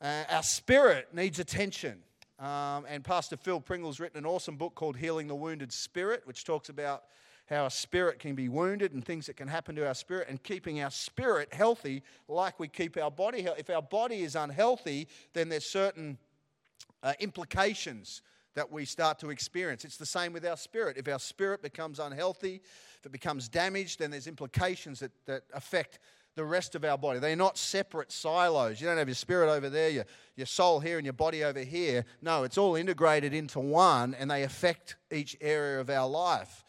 Uh, 0.00 0.24
our 0.30 0.42
spirit 0.42 1.08
needs 1.14 1.38
attention. 1.38 2.02
Um, 2.38 2.84
and 2.88 3.04
Pastor 3.04 3.36
Phil 3.36 3.60
Pringle's 3.60 4.00
written 4.00 4.18
an 4.18 4.26
awesome 4.26 4.56
book 4.56 4.74
called 4.74 4.96
Healing 4.96 5.28
the 5.28 5.34
Wounded 5.34 5.72
Spirit, 5.72 6.22
which 6.24 6.44
talks 6.44 6.68
about 6.68 7.04
how 7.46 7.66
a 7.66 7.70
spirit 7.70 8.18
can 8.18 8.34
be 8.34 8.48
wounded 8.48 8.92
and 8.92 9.04
things 9.04 9.26
that 9.26 9.36
can 9.36 9.48
happen 9.48 9.74
to 9.76 9.86
our 9.86 9.94
spirit, 9.94 10.28
and 10.28 10.42
keeping 10.42 10.82
our 10.82 10.90
spirit 10.90 11.52
healthy 11.52 12.02
like 12.28 12.58
we 12.58 12.68
keep 12.68 12.96
our 12.96 13.10
body 13.10 13.42
healthy. 13.42 13.60
If 13.60 13.70
our 13.70 13.82
body 13.82 14.22
is 14.22 14.34
unhealthy, 14.34 15.08
then 15.32 15.48
there's 15.48 15.66
certain 15.66 16.18
uh, 17.02 17.12
implications 17.20 18.22
that 18.54 18.70
we 18.70 18.84
start 18.84 19.18
to 19.18 19.30
experience. 19.30 19.84
It's 19.84 19.96
the 19.96 20.06
same 20.06 20.32
with 20.32 20.46
our 20.46 20.56
spirit. 20.56 20.96
If 20.96 21.08
our 21.08 21.18
spirit 21.18 21.60
becomes 21.60 21.98
unhealthy, 21.98 22.62
if 23.00 23.06
it 23.06 23.12
becomes 23.12 23.48
damaged, 23.48 23.98
then 23.98 24.10
there's 24.10 24.26
implications 24.26 25.00
that, 25.00 25.12
that 25.26 25.42
affect 25.52 25.98
the 26.36 26.44
rest 26.44 26.74
of 26.74 26.84
our 26.84 26.98
body. 26.98 27.18
They're 27.18 27.36
not 27.36 27.58
separate 27.58 28.10
silos. 28.10 28.80
You 28.80 28.88
don't 28.88 28.98
have 28.98 29.08
your 29.08 29.14
spirit 29.14 29.50
over 29.50 29.68
there, 29.68 29.90
your, 29.90 30.04
your 30.36 30.46
soul 30.46 30.80
here, 30.80 30.98
and 30.98 31.06
your 31.06 31.12
body 31.12 31.44
over 31.44 31.60
here. 31.60 32.04
No, 32.22 32.42
it's 32.42 32.58
all 32.58 32.74
integrated 32.74 33.32
into 33.32 33.60
one, 33.60 34.14
and 34.14 34.30
they 34.30 34.42
affect 34.42 34.96
each 35.12 35.36
area 35.40 35.80
of 35.80 35.90
our 35.90 36.08
life. 36.08 36.63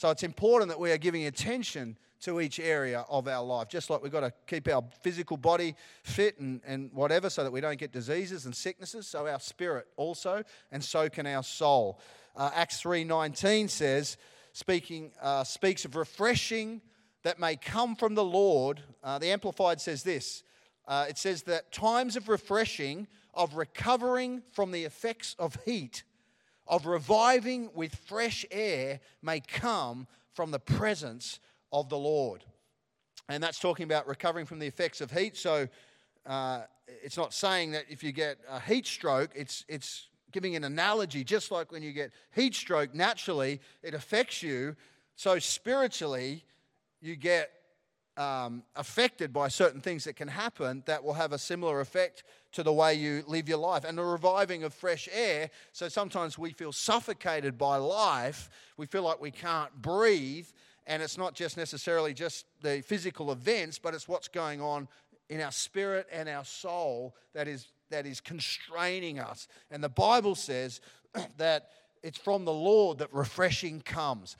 So 0.00 0.08
it's 0.08 0.22
important 0.22 0.70
that 0.70 0.80
we 0.80 0.92
are 0.92 0.96
giving 0.96 1.26
attention 1.26 1.98
to 2.22 2.40
each 2.40 2.58
area 2.58 3.04
of 3.10 3.28
our 3.28 3.44
life. 3.44 3.68
Just 3.68 3.90
like 3.90 4.02
we've 4.02 4.10
got 4.10 4.20
to 4.20 4.32
keep 4.46 4.66
our 4.66 4.82
physical 5.02 5.36
body 5.36 5.76
fit 6.04 6.40
and, 6.40 6.62
and 6.64 6.90
whatever 6.94 7.28
so 7.28 7.44
that 7.44 7.52
we 7.52 7.60
don't 7.60 7.78
get 7.78 7.92
diseases 7.92 8.46
and 8.46 8.56
sicknesses, 8.56 9.06
so 9.06 9.26
our 9.26 9.38
spirit 9.38 9.88
also, 9.98 10.42
and 10.72 10.82
so 10.82 11.10
can 11.10 11.26
our 11.26 11.42
soul. 11.42 12.00
Uh, 12.34 12.50
Acts 12.54 12.82
3.19 12.82 13.68
says, 13.68 14.16
speaking, 14.54 15.12
uh, 15.20 15.44
speaks 15.44 15.84
of 15.84 15.96
refreshing 15.96 16.80
that 17.22 17.38
may 17.38 17.54
come 17.54 17.94
from 17.94 18.14
the 18.14 18.24
Lord. 18.24 18.80
Uh, 19.04 19.18
the 19.18 19.26
Amplified 19.26 19.82
says 19.82 20.02
this. 20.02 20.44
Uh, 20.88 21.04
it 21.10 21.18
says 21.18 21.42
that 21.42 21.72
times 21.72 22.16
of 22.16 22.30
refreshing, 22.30 23.06
of 23.34 23.54
recovering 23.54 24.40
from 24.50 24.70
the 24.70 24.84
effects 24.84 25.36
of 25.38 25.58
heat, 25.66 26.04
of 26.70 26.86
reviving 26.86 27.68
with 27.74 27.94
fresh 27.94 28.46
air 28.50 29.00
may 29.22 29.40
come 29.40 30.06
from 30.32 30.52
the 30.52 30.58
presence 30.58 31.40
of 31.72 31.88
the 31.88 31.98
Lord. 31.98 32.44
And 33.28 33.42
that's 33.42 33.58
talking 33.58 33.84
about 33.84 34.06
recovering 34.06 34.46
from 34.46 34.60
the 34.60 34.66
effects 34.66 35.00
of 35.00 35.10
heat. 35.10 35.36
So 35.36 35.68
uh, 36.24 36.62
it's 37.02 37.16
not 37.16 37.34
saying 37.34 37.72
that 37.72 37.84
if 37.88 38.02
you 38.04 38.12
get 38.12 38.38
a 38.48 38.60
heat 38.60 38.86
stroke, 38.86 39.30
it's, 39.34 39.64
it's 39.68 40.08
giving 40.30 40.54
an 40.54 40.62
analogy, 40.62 41.24
just 41.24 41.50
like 41.50 41.72
when 41.72 41.82
you 41.82 41.92
get 41.92 42.12
heat 42.34 42.54
stroke, 42.54 42.94
naturally 42.94 43.60
it 43.82 43.92
affects 43.92 44.40
you. 44.42 44.76
So 45.16 45.40
spiritually, 45.40 46.44
you 47.00 47.16
get 47.16 47.50
um, 48.16 48.62
affected 48.76 49.32
by 49.32 49.48
certain 49.48 49.80
things 49.80 50.04
that 50.04 50.14
can 50.14 50.28
happen 50.28 50.84
that 50.86 51.02
will 51.02 51.14
have 51.14 51.32
a 51.32 51.38
similar 51.38 51.80
effect 51.80 52.22
to 52.52 52.62
the 52.62 52.72
way 52.72 52.94
you 52.94 53.22
live 53.26 53.48
your 53.48 53.58
life 53.58 53.84
and 53.84 53.96
the 53.96 54.04
reviving 54.04 54.64
of 54.64 54.74
fresh 54.74 55.08
air. 55.12 55.50
So 55.72 55.88
sometimes 55.88 56.38
we 56.38 56.52
feel 56.52 56.72
suffocated 56.72 57.56
by 57.56 57.76
life, 57.76 58.50
we 58.76 58.86
feel 58.86 59.02
like 59.02 59.20
we 59.20 59.30
can't 59.30 59.72
breathe, 59.80 60.48
and 60.86 61.02
it's 61.02 61.16
not 61.16 61.34
just 61.34 61.56
necessarily 61.56 62.12
just 62.12 62.46
the 62.62 62.82
physical 62.82 63.30
events, 63.32 63.78
but 63.78 63.94
it's 63.94 64.08
what's 64.08 64.28
going 64.28 64.60
on 64.60 64.88
in 65.28 65.40
our 65.40 65.52
spirit 65.52 66.08
and 66.12 66.28
our 66.28 66.44
soul 66.44 67.14
that 67.34 67.46
is 67.46 67.68
that 67.90 68.06
is 68.06 68.20
constraining 68.20 69.18
us. 69.18 69.48
And 69.70 69.82
the 69.82 69.88
Bible 69.88 70.34
says 70.34 70.80
that 71.38 71.70
it's 72.02 72.18
from 72.18 72.44
the 72.44 72.52
Lord 72.52 72.98
that 72.98 73.12
refreshing 73.12 73.80
comes. 73.80 74.36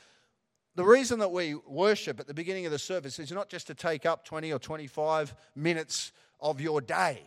The 0.76 0.85
reason 0.85 1.19
that 1.19 1.33
we 1.33 1.55
worship 1.67 2.21
at 2.21 2.26
the 2.26 2.35
beginning 2.35 2.64
of 2.64 2.73
the 2.73 2.79
service 2.79 3.19
is 3.19 3.33
not 3.33 3.49
just 3.49 3.67
to 3.67 3.75
take 3.75 4.07
up 4.07 4.25
20 4.25 4.52
or 4.52 4.59
25 4.59 5.35
minutes 5.57 6.12
of 6.40 6.61
your 6.61 6.81
day 6.81 7.26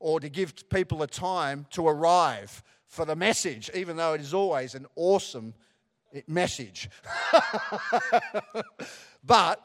or 0.00 0.18
to 0.18 0.28
give 0.28 0.68
people 0.70 1.02
a 1.02 1.06
time 1.06 1.66
to 1.70 1.86
arrive 1.86 2.64
for 2.88 3.04
the 3.04 3.14
message, 3.14 3.70
even 3.74 3.96
though 3.96 4.14
it 4.14 4.20
is 4.20 4.34
always 4.34 4.74
an 4.74 4.86
awesome 4.96 5.54
message. 6.26 6.90
but 9.24 9.64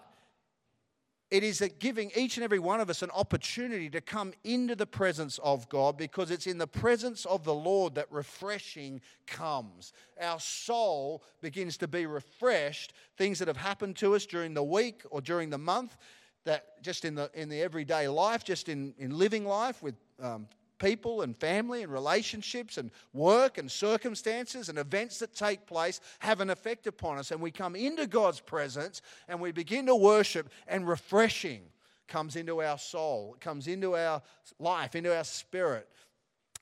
it 1.32 1.44
is 1.44 1.68
giving 1.80 2.12
each 2.16 2.38
and 2.38 2.44
every 2.44 2.60
one 2.60 2.80
of 2.80 2.90
us 2.90 3.02
an 3.02 3.10
opportunity 3.12 3.90
to 3.90 4.00
come 4.00 4.32
into 4.44 4.76
the 4.76 4.86
presence 4.86 5.40
of 5.40 5.68
God 5.70 5.98
because 5.98 6.30
it's 6.30 6.46
in 6.46 6.60
the 6.60 6.68
presence 6.68 7.26
of 7.26 7.44
the 7.44 7.54
Lord 7.54 7.96
that 7.96 8.12
refreshing 8.12 9.02
comes. 9.26 9.92
Our 10.22 10.40
soul 10.40 11.24
begins 11.42 11.78
to 11.78 11.88
be 11.88 12.06
refreshed. 12.06 12.94
Things 13.18 13.40
that 13.40 13.48
have 13.48 13.58
happened 13.58 13.96
to 13.98 14.14
us 14.14 14.28
during 14.28 14.54
the 14.54 14.64
week 14.64 15.02
or 15.10 15.20
during 15.20 15.50
the 15.50 15.58
month, 15.58 15.98
that 16.44 16.82
just 16.84 17.06
in 17.06 17.16
the, 17.16 17.32
in 17.34 17.50
the 17.50 17.60
everyday 17.60 18.08
life, 18.08 18.44
just 18.44 18.70
in, 18.70 18.94
in 19.00 19.18
living 19.18 19.46
life 19.46 19.82
with 19.82 19.96
um, 20.22 20.48
people 20.78 21.22
and 21.22 21.36
family 21.38 21.84
and 21.84 21.92
relationships 21.92 22.78
and 22.78 22.92
work 23.14 23.58
and 23.58 23.72
circumstances 23.72 24.70
and 24.70 24.78
events 24.78 25.20
that 25.20 25.34
take 25.34 25.66
place 25.66 26.02
have 26.20 26.42
an 26.42 26.50
effect 26.50 26.88
upon 26.88 27.18
us. 27.18 27.32
And 27.32 27.42
we 27.42 27.52
come 27.52 27.76
into 27.76 28.08
God's 28.08 28.40
presence 28.40 29.02
and 29.28 29.40
we 29.40 29.52
begin 29.52 29.86
to 29.88 29.96
worship, 29.96 30.50
and 30.68 30.88
refreshing 30.88 31.62
comes 32.08 32.36
into 32.36 32.62
our 32.62 32.78
soul, 32.78 33.34
it 33.36 33.42
comes 33.42 33.68
into 33.68 33.96
our 33.96 34.22
life, 34.60 34.96
into 34.96 35.16
our 35.16 35.24
spirit, 35.24 35.90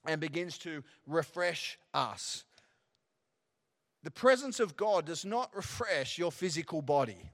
and 0.05 0.21
begins 0.21 0.57
to 0.59 0.83
refresh 1.05 1.77
us. 1.93 2.45
The 4.03 4.11
presence 4.11 4.59
of 4.59 4.75
God 4.75 5.05
does 5.05 5.25
not 5.25 5.55
refresh 5.55 6.17
your 6.17 6.31
physical 6.31 6.81
body. 6.81 7.31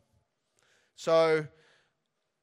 So, 0.95 1.45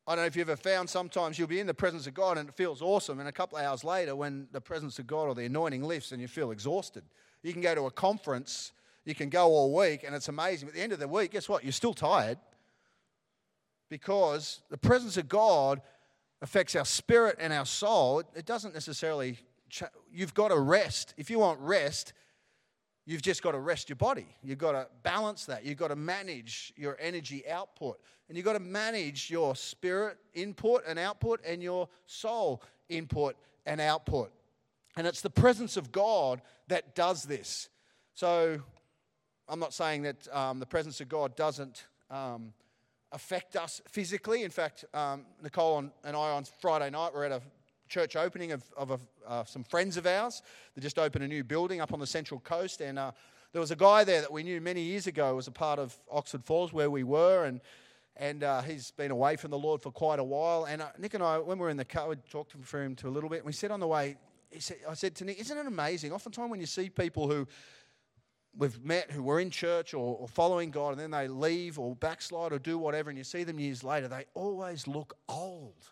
I 0.06 0.14
don't 0.14 0.22
know 0.22 0.26
if 0.26 0.36
you've 0.36 0.48
ever 0.48 0.56
found 0.56 0.88
sometimes 0.88 1.36
you'll 1.36 1.48
be 1.48 1.58
in 1.58 1.66
the 1.66 1.74
presence 1.74 2.06
of 2.06 2.14
God 2.14 2.38
and 2.38 2.48
it 2.48 2.54
feels 2.54 2.80
awesome, 2.80 3.18
and 3.18 3.28
a 3.28 3.32
couple 3.32 3.58
of 3.58 3.64
hours 3.64 3.82
later, 3.82 4.14
when 4.14 4.46
the 4.52 4.60
presence 4.60 5.00
of 5.00 5.06
God 5.06 5.24
or 5.24 5.34
the 5.34 5.46
anointing 5.46 5.82
lifts 5.82 6.12
and 6.12 6.20
you 6.20 6.28
feel 6.28 6.52
exhausted, 6.52 7.02
you 7.42 7.52
can 7.52 7.60
go 7.60 7.74
to 7.74 7.86
a 7.86 7.90
conference, 7.90 8.72
you 9.04 9.16
can 9.16 9.28
go 9.28 9.46
all 9.46 9.74
week, 9.74 10.04
and 10.04 10.14
it's 10.14 10.28
amazing. 10.28 10.68
But 10.68 10.70
at 10.70 10.74
the 10.76 10.82
end 10.82 10.92
of 10.92 11.00
the 11.00 11.08
week, 11.08 11.32
guess 11.32 11.48
what? 11.48 11.64
You're 11.64 11.72
still 11.72 11.94
tired 11.94 12.38
because 13.88 14.60
the 14.70 14.78
presence 14.78 15.16
of 15.16 15.28
God 15.28 15.82
affects 16.40 16.76
our 16.76 16.84
spirit 16.84 17.36
and 17.40 17.52
our 17.52 17.66
soul. 17.66 18.22
It 18.34 18.46
doesn't 18.46 18.74
necessarily, 18.74 19.38
you've 20.12 20.34
got 20.34 20.48
to 20.48 20.58
rest. 20.58 21.14
If 21.16 21.30
you 21.30 21.40
want 21.40 21.58
rest, 21.60 22.12
You've 23.06 23.22
just 23.22 23.40
got 23.40 23.52
to 23.52 23.60
rest 23.60 23.88
your 23.88 23.96
body. 23.96 24.26
You've 24.42 24.58
got 24.58 24.72
to 24.72 24.88
balance 25.04 25.46
that. 25.46 25.64
You've 25.64 25.78
got 25.78 25.88
to 25.88 25.96
manage 25.96 26.72
your 26.76 26.96
energy 27.00 27.48
output. 27.48 28.00
And 28.28 28.36
you've 28.36 28.44
got 28.44 28.54
to 28.54 28.60
manage 28.60 29.30
your 29.30 29.54
spirit 29.54 30.18
input 30.34 30.82
and 30.86 30.98
output 30.98 31.40
and 31.46 31.62
your 31.62 31.88
soul 32.06 32.62
input 32.88 33.36
and 33.64 33.80
output. 33.80 34.32
And 34.96 35.06
it's 35.06 35.20
the 35.20 35.30
presence 35.30 35.76
of 35.76 35.92
God 35.92 36.42
that 36.66 36.96
does 36.96 37.22
this. 37.22 37.68
So 38.14 38.58
I'm 39.48 39.60
not 39.60 39.72
saying 39.72 40.02
that 40.02 40.26
um, 40.34 40.58
the 40.58 40.66
presence 40.66 41.00
of 41.00 41.08
God 41.08 41.36
doesn't 41.36 41.86
um, 42.10 42.52
affect 43.12 43.54
us 43.54 43.80
physically. 43.86 44.42
In 44.42 44.50
fact, 44.50 44.84
um, 44.92 45.26
Nicole 45.42 45.78
and 45.78 45.92
I 46.04 46.30
on 46.30 46.44
Friday 46.60 46.90
night 46.90 47.14
were 47.14 47.24
at 47.24 47.30
a 47.30 47.42
church 47.88 48.16
opening 48.16 48.52
of, 48.52 48.64
of 48.76 48.90
a, 48.90 48.98
uh, 49.26 49.44
some 49.44 49.64
friends 49.64 49.96
of 49.96 50.06
ours. 50.06 50.42
that 50.74 50.80
just 50.80 50.98
opened 50.98 51.24
a 51.24 51.28
new 51.28 51.44
building 51.44 51.80
up 51.80 51.92
on 51.92 52.00
the 52.00 52.06
Central 52.06 52.40
Coast, 52.40 52.80
and 52.80 52.98
uh, 52.98 53.12
there 53.52 53.60
was 53.60 53.70
a 53.70 53.76
guy 53.76 54.04
there 54.04 54.20
that 54.20 54.32
we 54.32 54.42
knew 54.42 54.60
many 54.60 54.82
years 54.82 55.06
ago. 55.06 55.34
was 55.34 55.48
a 55.48 55.52
part 55.52 55.78
of 55.78 55.96
Oxford 56.10 56.44
Falls 56.44 56.72
where 56.72 56.90
we 56.90 57.04
were, 57.04 57.44
and 57.44 57.60
and 58.18 58.44
uh, 58.44 58.62
he's 58.62 58.92
been 58.92 59.10
away 59.10 59.36
from 59.36 59.50
the 59.50 59.58
Lord 59.58 59.82
for 59.82 59.90
quite 59.90 60.18
a 60.18 60.24
while. 60.24 60.64
And 60.64 60.80
uh, 60.80 60.88
Nick 60.98 61.12
and 61.12 61.22
I, 61.22 61.38
when 61.38 61.58
we 61.58 61.62
were 61.62 61.70
in 61.70 61.76
the 61.76 61.84
car, 61.84 62.08
we 62.08 62.16
talked 62.30 62.52
for 62.52 62.82
him 62.82 62.94
to 62.96 63.08
a 63.08 63.10
little 63.10 63.28
bit. 63.28 63.40
And 63.40 63.46
we 63.46 63.52
said 63.52 63.70
on 63.70 63.78
the 63.78 63.86
way, 63.86 64.16
said, 64.58 64.78
I 64.88 64.94
said 64.94 65.14
to 65.16 65.24
Nick, 65.24 65.38
"Isn't 65.38 65.58
it 65.58 65.66
amazing? 65.66 66.12
Oftentimes 66.12 66.50
when 66.50 66.60
you 66.60 66.66
see 66.66 66.88
people 66.88 67.28
who 67.28 67.46
we've 68.56 68.82
met 68.82 69.10
who 69.10 69.22
were 69.22 69.40
in 69.40 69.50
church 69.50 69.92
or, 69.92 70.16
or, 70.16 70.28
following 70.28 70.70
God 70.70 70.92
and 70.92 71.00
then 71.00 71.10
they 71.10 71.28
leave 71.28 71.78
or 71.78 71.94
backslide 71.94 72.52
or 72.52 72.58
do 72.58 72.78
whatever 72.78 73.10
and 73.10 73.18
you 73.18 73.24
see 73.24 73.44
them 73.44 73.60
years 73.60 73.84
later, 73.84 74.08
they 74.08 74.24
always 74.34 74.86
look 74.86 75.16
old 75.28 75.90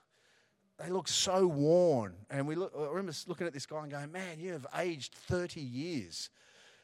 they 0.85 0.91
look 0.91 1.09
so 1.09 1.47
worn. 1.47 2.15
And 2.29 2.47
we 2.47 2.57
look, 2.57 2.73
I 2.79 2.87
remember 2.89 3.13
looking 3.27 3.47
at 3.47 3.55
this 3.55 3.65
guy 3.65 3.81
and 3.83 3.91
going, 3.91 4.13
man, 4.13 4.39
you 4.39 4.53
have 4.53 4.67
aged 4.77 5.15
30 5.15 5.61
years. 5.61 6.29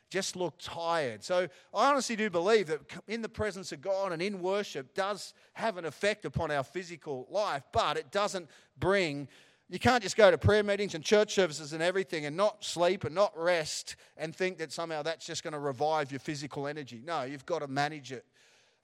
Just 0.08 0.36
look 0.36 0.54
tired. 0.58 1.22
So 1.22 1.48
I 1.74 1.90
honestly 1.90 2.16
do 2.16 2.30
believe 2.30 2.68
that 2.68 2.80
in 3.06 3.20
the 3.20 3.28
presence 3.28 3.72
of 3.72 3.80
God 3.80 4.12
and 4.12 4.22
in 4.22 4.40
worship 4.40 4.94
does 4.94 5.34
have 5.52 5.76
an 5.76 5.84
effect 5.84 6.24
upon 6.24 6.50
our 6.50 6.64
physical 6.64 7.28
life, 7.30 7.62
but 7.72 7.96
it 7.96 8.10
doesn't 8.10 8.48
bring 8.78 9.28
You 9.72 9.78
can't 9.78 10.02
just 10.02 10.16
go 10.16 10.32
to 10.32 10.36
prayer 10.36 10.64
meetings 10.64 10.96
and 10.96 11.04
church 11.04 11.32
services 11.32 11.72
and 11.72 11.80
everything 11.80 12.26
and 12.26 12.36
not 12.36 12.64
sleep 12.64 13.04
and 13.04 13.14
not 13.14 13.32
rest 13.38 13.94
and 14.16 14.34
think 14.34 14.58
that 14.58 14.72
somehow 14.72 15.02
that's 15.02 15.24
just 15.24 15.44
going 15.44 15.52
to 15.52 15.60
revive 15.60 16.10
your 16.10 16.18
physical 16.18 16.66
energy. 16.66 17.00
No, 17.04 17.22
you've 17.22 17.46
got 17.46 17.60
to 17.60 17.68
manage 17.68 18.10
it. 18.10 18.24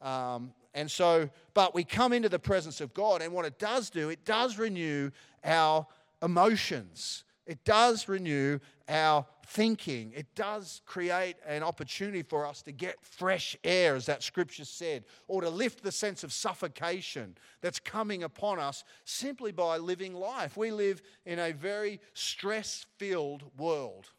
Um, 0.00 0.52
and 0.74 0.90
so, 0.90 1.30
but 1.54 1.74
we 1.74 1.84
come 1.84 2.12
into 2.12 2.28
the 2.28 2.38
presence 2.38 2.80
of 2.80 2.92
God, 2.92 3.22
and 3.22 3.32
what 3.32 3.44
it 3.44 3.58
does 3.58 3.90
do, 3.90 4.10
it 4.10 4.24
does 4.24 4.58
renew 4.58 5.10
our 5.42 5.86
emotions. 6.22 7.24
It 7.46 7.64
does 7.64 8.08
renew 8.08 8.58
our 8.88 9.24
thinking. 9.46 10.12
It 10.14 10.26
does 10.34 10.82
create 10.84 11.36
an 11.46 11.62
opportunity 11.62 12.22
for 12.22 12.44
us 12.44 12.60
to 12.62 12.72
get 12.72 12.96
fresh 13.02 13.56
air, 13.62 13.94
as 13.94 14.06
that 14.06 14.22
scripture 14.22 14.64
said, 14.64 15.04
or 15.28 15.40
to 15.40 15.48
lift 15.48 15.82
the 15.82 15.92
sense 15.92 16.24
of 16.24 16.32
suffocation 16.32 17.36
that's 17.60 17.78
coming 17.78 18.24
upon 18.24 18.58
us 18.58 18.84
simply 19.04 19.52
by 19.52 19.78
living 19.78 20.12
life. 20.12 20.56
We 20.56 20.72
live 20.72 21.02
in 21.24 21.38
a 21.38 21.52
very 21.52 22.00
stress 22.14 22.84
filled 22.98 23.44
world. 23.56 24.10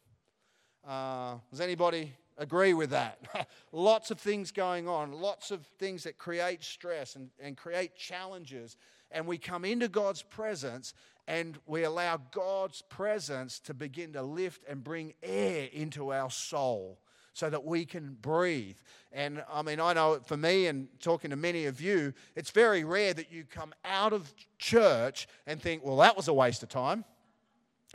Uh, 0.86 1.36
does 1.50 1.60
anybody 1.60 2.14
agree 2.38 2.72
with 2.72 2.90
that? 2.90 3.18
lots 3.72 4.10
of 4.10 4.18
things 4.18 4.50
going 4.50 4.88
on, 4.88 5.12
lots 5.12 5.50
of 5.50 5.66
things 5.78 6.04
that 6.04 6.16
create 6.16 6.62
stress 6.64 7.16
and, 7.16 7.30
and 7.40 7.56
create 7.56 7.96
challenges. 7.96 8.76
And 9.10 9.26
we 9.26 9.38
come 9.38 9.64
into 9.64 9.88
God's 9.88 10.22
presence 10.22 10.94
and 11.26 11.58
we 11.66 11.84
allow 11.84 12.18
God's 12.32 12.82
presence 12.82 13.58
to 13.60 13.74
begin 13.74 14.14
to 14.14 14.22
lift 14.22 14.62
and 14.68 14.82
bring 14.82 15.12
air 15.22 15.68
into 15.72 16.12
our 16.12 16.30
soul 16.30 16.98
so 17.34 17.48
that 17.50 17.64
we 17.64 17.84
can 17.84 18.16
breathe. 18.20 18.78
And 19.12 19.44
I 19.52 19.62
mean, 19.62 19.78
I 19.78 19.92
know 19.92 20.18
for 20.24 20.36
me 20.36 20.66
and 20.66 20.88
talking 21.00 21.30
to 21.30 21.36
many 21.36 21.66
of 21.66 21.80
you, 21.80 22.12
it's 22.34 22.50
very 22.50 22.82
rare 22.82 23.14
that 23.14 23.30
you 23.30 23.44
come 23.44 23.72
out 23.84 24.12
of 24.12 24.32
church 24.58 25.28
and 25.46 25.60
think, 25.60 25.84
well, 25.84 25.98
that 25.98 26.16
was 26.16 26.28
a 26.28 26.32
waste 26.32 26.62
of 26.62 26.68
time. 26.68 27.04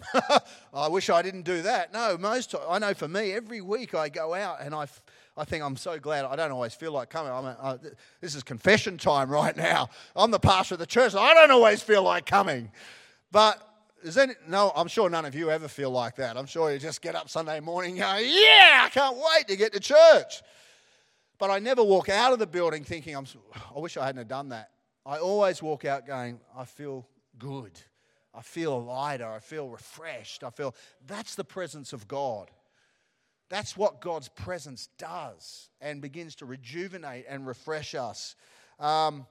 I 0.73 0.87
wish 0.87 1.09
I 1.09 1.21
didn't 1.21 1.43
do 1.43 1.61
that. 1.61 1.93
No, 1.93 2.17
most 2.17 2.55
I 2.67 2.79
know 2.79 2.93
for 2.93 3.07
me, 3.07 3.31
every 3.31 3.61
week 3.61 3.93
I 3.93 4.09
go 4.09 4.33
out 4.33 4.61
and 4.61 4.73
I, 4.73 4.87
I 5.37 5.45
think 5.45 5.63
I'm 5.63 5.77
so 5.77 5.99
glad. 5.99 6.25
I 6.25 6.35
don't 6.35 6.51
always 6.51 6.73
feel 6.73 6.91
like 6.91 7.09
coming. 7.09 7.31
I'm 7.31 7.45
a, 7.45 7.57
I, 7.61 7.77
this 8.19 8.35
is 8.35 8.43
confession 8.43 8.97
time 8.97 9.29
right 9.29 9.55
now. 9.55 9.89
I'm 10.15 10.31
the 10.31 10.39
pastor 10.39 10.75
of 10.75 10.79
the 10.79 10.85
church. 10.85 11.13
I 11.15 11.33
don't 11.33 11.51
always 11.51 11.81
feel 11.81 12.03
like 12.03 12.25
coming. 12.25 12.71
But 13.31 13.61
is 14.03 14.17
any, 14.17 14.33
no, 14.47 14.71
I'm 14.75 14.87
sure 14.87 15.09
none 15.09 15.25
of 15.25 15.35
you 15.35 15.49
ever 15.49 15.67
feel 15.67 15.91
like 15.91 16.15
that. 16.17 16.37
I'm 16.37 16.45
sure 16.45 16.71
you 16.71 16.79
just 16.79 17.01
get 17.01 17.15
up 17.15 17.29
Sunday 17.29 17.59
morning 17.59 17.97
going, 17.97 18.25
yeah, 18.27 18.83
I 18.85 18.89
can't 18.91 19.15
wait 19.15 19.47
to 19.47 19.55
get 19.55 19.73
to 19.73 19.79
church. 19.79 20.41
But 21.37 21.49
I 21.49 21.59
never 21.59 21.83
walk 21.83 22.09
out 22.09 22.33
of 22.33 22.39
the 22.39 22.47
building 22.47 22.83
thinking, 22.83 23.15
I'm, 23.15 23.25
I 23.75 23.79
wish 23.79 23.97
I 23.97 24.05
hadn't 24.05 24.27
done 24.27 24.49
that. 24.49 24.71
I 25.05 25.17
always 25.17 25.61
walk 25.61 25.85
out 25.85 26.07
going, 26.07 26.39
I 26.57 26.65
feel 26.65 27.07
good. 27.37 27.71
I 28.35 28.41
feel 28.41 28.83
lighter. 28.83 29.27
I 29.27 29.39
feel 29.39 29.69
refreshed. 29.69 30.43
I 30.43 30.49
feel 30.49 30.75
that's 31.05 31.35
the 31.35 31.43
presence 31.43 31.93
of 31.93 32.07
God. 32.07 32.49
That's 33.49 33.77
what 33.77 34.01
God's 34.01 34.29
presence 34.29 34.89
does 34.97 35.69
and 35.79 36.01
begins 36.01 36.35
to 36.35 36.45
rejuvenate 36.45 37.25
and 37.29 37.45
refresh 37.45 37.93
us. 37.93 38.35
Um, 38.79 39.27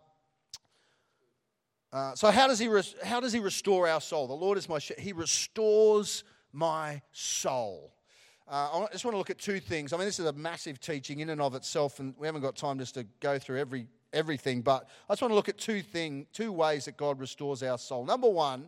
uh, 1.93 2.15
so 2.15 2.31
how 2.31 2.47
does 2.47 2.59
he 2.59 2.69
how 3.03 3.21
does 3.21 3.33
he 3.33 3.41
restore 3.41 3.89
our 3.89 4.01
soul? 4.01 4.27
The 4.27 4.33
Lord 4.33 4.57
is 4.57 4.69
my 4.69 4.79
shepherd. 4.79 5.03
He 5.03 5.13
restores 5.13 6.25
my 6.53 7.03
soul. 7.13 7.93
Uh, 8.49 8.87
I 8.87 8.93
just 8.93 9.05
want 9.05 9.15
to 9.15 9.19
look 9.19 9.31
at 9.31 9.39
two 9.39 9.61
things. 9.61 9.93
I 9.93 9.97
mean, 9.97 10.07
this 10.07 10.21
is 10.21 10.27
a 10.27 10.33
massive 10.33 10.81
teaching 10.81 11.21
in 11.21 11.31
and 11.31 11.41
of 11.41 11.55
itself, 11.55 12.01
and 12.01 12.15
we 12.19 12.27
haven't 12.27 12.43
got 12.43 12.57
time 12.57 12.79
just 12.79 12.95
to 12.95 13.07
go 13.21 13.39
through 13.39 13.59
every 13.59 13.87
everything. 14.13 14.63
But 14.63 14.89
I 15.09 15.13
just 15.13 15.23
want 15.23 15.33
to 15.33 15.37
look 15.37 15.49
at 15.49 15.59
two 15.59 15.83
thing, 15.83 16.27
two 16.33 16.53
ways 16.53 16.85
that 16.85 16.97
God 16.97 17.19
restores 17.19 17.63
our 17.63 17.79
soul. 17.79 18.05
Number 18.05 18.29
one, 18.29 18.67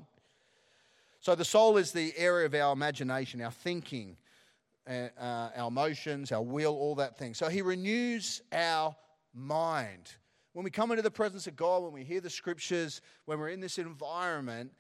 so 1.25 1.35
the 1.35 1.45
soul 1.45 1.78
is 1.78 1.90
the 1.90 2.12
area 2.19 2.45
of 2.45 2.54
our 2.54 2.75
imagination, 2.75 3.40
our 3.40 3.50
thinking, 3.50 4.19
uh, 4.87 5.09
uh 5.19 5.50
our 5.57 5.69
emotions, 5.69 6.33
our 6.33 6.43
will, 6.43 6.75
all 6.75 6.97
that 6.97 7.16
thing. 7.16 7.33
So 7.33 7.49
He 7.49 7.62
renews 7.62 8.43
our 8.52 8.95
mind 9.33 10.12
when 10.52 10.64
we 10.64 10.71
come 10.71 10.90
into 10.90 11.02
the 11.02 11.11
presence 11.11 11.47
of 11.47 11.57
God, 11.57 11.83
when 11.83 11.95
we 11.95 12.04
hear 12.04 12.21
the 12.21 12.28
scriptures, 12.28 13.00
when 13.25 13.41
we're 13.41 13.49
in 13.49 13.60
this 13.60 13.78
environment, 13.78 14.71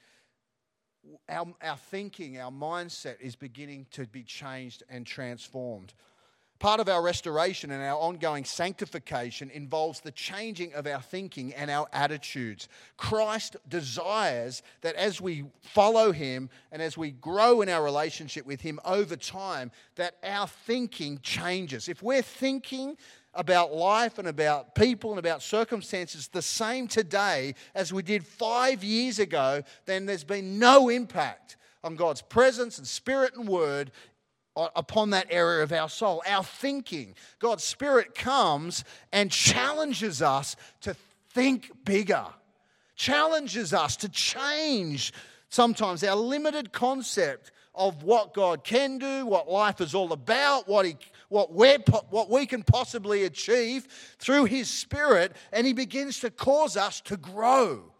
our, 1.30 1.46
our 1.62 1.78
thinking, 1.78 2.38
our 2.38 2.50
mindset 2.50 3.20
is 3.22 3.36
beginning 3.36 3.86
to 3.92 4.06
be 4.06 4.22
changed 4.22 4.82
and 4.90 5.06
transformed. 5.06 5.94
Part 6.64 6.80
of 6.80 6.88
our 6.88 7.02
restoration 7.02 7.72
and 7.72 7.82
our 7.82 7.98
ongoing 7.98 8.46
sanctification 8.46 9.50
involves 9.50 10.00
the 10.00 10.10
changing 10.12 10.72
of 10.72 10.86
our 10.86 11.02
thinking 11.02 11.52
and 11.52 11.70
our 11.70 11.86
attitudes. 11.92 12.70
Christ 12.96 13.56
desires 13.68 14.62
that 14.80 14.94
as 14.94 15.20
we 15.20 15.44
follow 15.60 16.10
him 16.10 16.48
and 16.72 16.80
as 16.80 16.96
we 16.96 17.10
grow 17.10 17.60
in 17.60 17.68
our 17.68 17.84
relationship 17.84 18.46
with 18.46 18.62
him 18.62 18.80
over 18.86 19.14
time, 19.14 19.72
that 19.96 20.16
our 20.24 20.48
thinking 20.48 21.18
changes. 21.22 21.86
If 21.86 22.02
we're 22.02 22.22
thinking 22.22 22.96
about 23.34 23.74
life 23.74 24.18
and 24.18 24.26
about 24.26 24.74
people 24.74 25.10
and 25.10 25.18
about 25.18 25.42
circumstances 25.42 26.28
the 26.28 26.40
same 26.40 26.88
today 26.88 27.56
as 27.74 27.92
we 27.92 28.02
did 28.02 28.24
five 28.24 28.82
years 28.82 29.18
ago, 29.18 29.62
then 29.84 30.06
there's 30.06 30.24
been 30.24 30.58
no 30.58 30.88
impact 30.88 31.58
on 31.82 31.94
God's 31.94 32.22
presence 32.22 32.78
and 32.78 32.86
spirit 32.86 33.34
and 33.36 33.46
word 33.46 33.92
Uh, 34.56 34.68
upon 34.76 35.10
that 35.10 35.26
area 35.30 35.64
of 35.64 35.72
our 35.72 35.88
soul, 35.88 36.22
our 36.28 36.44
thinking. 36.44 37.16
God's 37.40 37.64
Spirit 37.64 38.14
comes 38.14 38.84
and 39.12 39.28
challenges 39.28 40.22
us 40.22 40.54
to 40.82 40.94
think 41.30 41.72
bigger, 41.84 42.26
challenges 42.94 43.74
us 43.74 43.96
to 43.96 44.08
change 44.08 45.12
sometimes 45.48 46.04
our 46.04 46.14
limited 46.14 46.72
concept 46.72 47.50
of 47.74 48.04
what 48.04 48.32
God 48.32 48.62
can 48.62 48.98
do, 48.98 49.26
what 49.26 49.50
life 49.50 49.80
is 49.80 49.92
all 49.92 50.12
about, 50.12 50.68
what 50.68 50.86
He 50.86 50.96
what, 51.28 51.52
we're, 51.52 51.78
what 52.10 52.30
we 52.30 52.46
can 52.46 52.62
possibly 52.62 53.24
achieve 53.24 53.88
through 54.20 54.44
His 54.44 54.70
Spirit, 54.70 55.32
and 55.52 55.66
He 55.66 55.72
begins 55.72 56.20
to 56.20 56.30
cause 56.30 56.76
us 56.76 57.00
to 57.02 57.16
grow. 57.16 57.92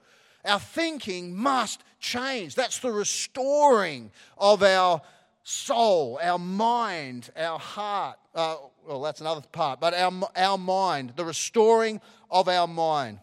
Our 0.44 0.60
thinking 0.60 1.34
must 1.34 1.82
change. 1.98 2.54
That's 2.54 2.78
the 2.78 2.92
restoring 2.92 4.12
of 4.36 4.62
our 4.62 5.00
soul, 5.44 6.18
our 6.20 6.38
mind, 6.38 7.30
our 7.36 7.58
heart. 7.58 8.18
Uh, 8.34 8.56
well, 8.86 9.02
that's 9.02 9.20
another 9.20 9.42
part, 9.52 9.78
but 9.78 9.94
our, 9.94 10.12
our 10.34 10.58
mind, 10.58 11.12
the 11.16 11.24
restoring 11.24 12.00
of 12.30 12.48
our 12.48 12.66
mind. 12.66 13.20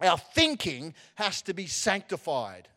Our 0.00 0.18
thinking 0.18 0.94
has 1.16 1.42
to 1.42 1.54
be 1.54 1.66
sanctified. 1.66 2.68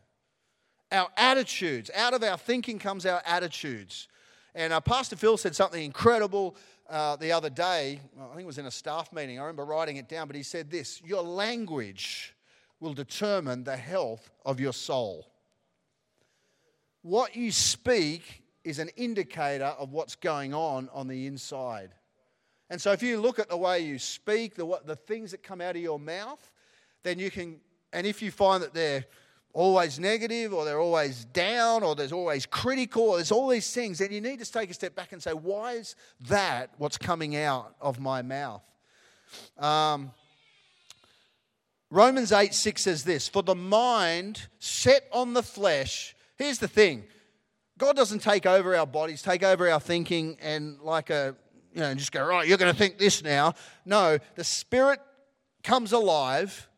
Our 0.90 1.08
attitudes, 1.16 1.90
out 1.94 2.14
of 2.14 2.24
our 2.24 2.38
thinking 2.38 2.78
comes 2.78 3.06
our 3.06 3.22
attitudes. 3.24 4.08
And 4.54 4.72
uh, 4.72 4.80
Pastor 4.80 5.14
Phil 5.14 5.36
said 5.36 5.54
something 5.54 5.82
incredible 5.82 6.56
uh, 6.88 7.16
the 7.16 7.30
other 7.30 7.50
day. 7.50 8.00
I 8.18 8.28
think 8.30 8.40
it 8.40 8.46
was 8.46 8.58
in 8.58 8.66
a 8.66 8.70
staff 8.70 9.12
meeting. 9.12 9.38
I 9.38 9.42
remember 9.42 9.64
writing 9.64 9.96
it 9.96 10.08
down, 10.08 10.26
but 10.26 10.34
he 10.34 10.42
said 10.42 10.70
this 10.70 11.00
Your 11.04 11.22
language 11.22 12.34
will 12.80 12.94
determine 12.94 13.62
the 13.62 13.76
health 13.76 14.30
of 14.44 14.58
your 14.58 14.72
soul. 14.72 15.30
What 17.02 17.36
you 17.36 17.52
speak 17.52 18.42
is 18.64 18.78
an 18.78 18.88
indicator 18.96 19.74
of 19.78 19.92
what's 19.92 20.14
going 20.14 20.54
on 20.54 20.88
on 20.92 21.08
the 21.08 21.26
inside. 21.26 21.90
And 22.68 22.80
so 22.80 22.92
if 22.92 23.02
you 23.02 23.20
look 23.20 23.38
at 23.38 23.48
the 23.48 23.56
way 23.56 23.80
you 23.80 23.98
speak, 23.98 24.54
the, 24.54 24.80
the 24.84 24.96
things 24.96 25.32
that 25.32 25.42
come 25.42 25.60
out 25.60 25.76
of 25.76 25.82
your 25.82 25.98
mouth, 25.98 26.50
then 27.02 27.18
you 27.18 27.30
can, 27.30 27.60
and 27.92 28.06
if 28.06 28.22
you 28.22 28.30
find 28.30 28.62
that 28.62 28.74
they're 28.74 29.04
always 29.52 29.98
negative 29.98 30.52
or 30.54 30.64
they're 30.64 30.80
always 30.80 31.24
down 31.26 31.82
or 31.82 31.94
there's 31.94 32.12
always 32.12 32.46
critical 32.46 33.02
or 33.02 33.16
there's 33.16 33.32
all 33.32 33.48
these 33.48 33.72
things, 33.72 33.98
then 33.98 34.12
you 34.12 34.20
need 34.20 34.38
to 34.38 34.50
take 34.50 34.70
a 34.70 34.74
step 34.74 34.94
back 34.94 35.12
and 35.12 35.22
say, 35.22 35.32
why 35.32 35.72
is 35.72 35.96
that 36.28 36.70
what's 36.78 36.96
coming 36.98 37.34
out 37.36 37.74
of 37.80 37.98
my 37.98 38.22
mouth? 38.22 38.62
Um, 39.58 40.12
Romans 41.90 42.30
8 42.30 42.54
6 42.54 42.82
says 42.82 43.04
this 43.04 43.28
For 43.28 43.42
the 43.42 43.54
mind 43.54 44.48
set 44.60 45.08
on 45.12 45.34
the 45.34 45.42
flesh, 45.42 46.14
here's 46.36 46.58
the 46.58 46.68
thing 46.68 47.04
God 47.80 47.96
doesn't 47.96 48.18
take 48.18 48.44
over 48.44 48.76
our 48.76 48.86
bodies, 48.86 49.22
take 49.22 49.42
over 49.42 49.68
our 49.68 49.80
thinking, 49.80 50.36
and 50.42 50.78
like 50.80 51.08
a, 51.08 51.34
you 51.74 51.80
know, 51.80 51.94
just 51.94 52.12
go, 52.12 52.22
right, 52.24 52.46
you're 52.46 52.58
going 52.58 52.70
to 52.70 52.78
think 52.78 52.98
this 52.98 53.24
now. 53.24 53.54
No, 53.86 54.18
the 54.36 54.44
spirit 54.44 55.00
comes 55.64 55.92
alive 55.92 56.68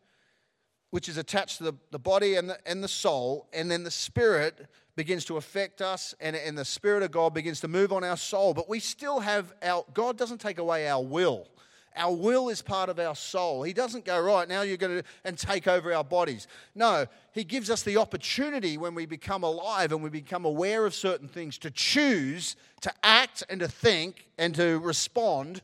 which 0.91 1.09
is 1.09 1.17
attached 1.17 1.57
to 1.57 1.65
the, 1.65 1.73
the 1.91 1.99
body 1.99 2.35
and 2.35 2.51
the, 2.51 2.59
and 2.69 2.85
the 2.85 2.89
soul, 2.89 3.49
and 3.55 3.71
then 3.71 3.83
the 3.83 3.91
spirit 3.91 4.69
begins 4.95 5.25
to 5.25 5.39
affect 5.39 5.81
us, 5.81 6.15
and, 6.21 6.37
and 6.37 6.57
the 6.57 6.67
spirit 6.67 7.03
of 7.03 7.11
God 7.11 7.33
begins 7.33 7.61
to 7.61 7.69
move 7.69 7.95
on 7.95 8.05
our 8.05 8.17
soul. 8.17 8.53
But 8.53 8.69
we 8.69 8.79
still 8.79 9.21
have 9.21 9.55
our, 9.63 9.87
God 9.95 10.19
doesn't 10.19 10.43
take 10.43 10.59
away 10.59 10.87
our 10.87 11.03
will. 11.03 11.49
Our 11.97 12.15
will 12.15 12.49
is 12.49 12.63
part 12.63 12.89
of 12.89 12.99
our 12.99 13.15
soul. 13.15 13.63
He 13.63 13.73
doesn't 13.73 14.05
go, 14.05 14.21
right, 14.21 14.49
now 14.49 14.63
you're 14.63 14.77
going 14.77 15.03
to 15.03 15.09
and 15.25 15.37
take 15.37 15.69
over 15.69 15.93
our 15.93 16.05
bodies. 16.05 16.47
No, 16.75 17.07
He 17.33 17.45
gives 17.45 17.71
us 17.71 17.83
the 17.83 17.97
opportunity 17.99 18.79
when 18.79 18.95
we 18.95 19.07
become 19.07 19.43
alive 19.43 19.93
and 19.93 20.03
we 20.03 20.11
become 20.11 20.45
aware 20.45 20.87
of 20.87 20.95
certain 20.95 21.29
things 21.29 21.59
to 21.59 21.71
choose 21.71 22.57
to 22.83 22.93
act 23.03 23.45
and 23.49 23.61
to 23.61 23.69
think 23.69 24.29
and 24.39 24.55
to 24.55 24.79
respond 24.81 25.63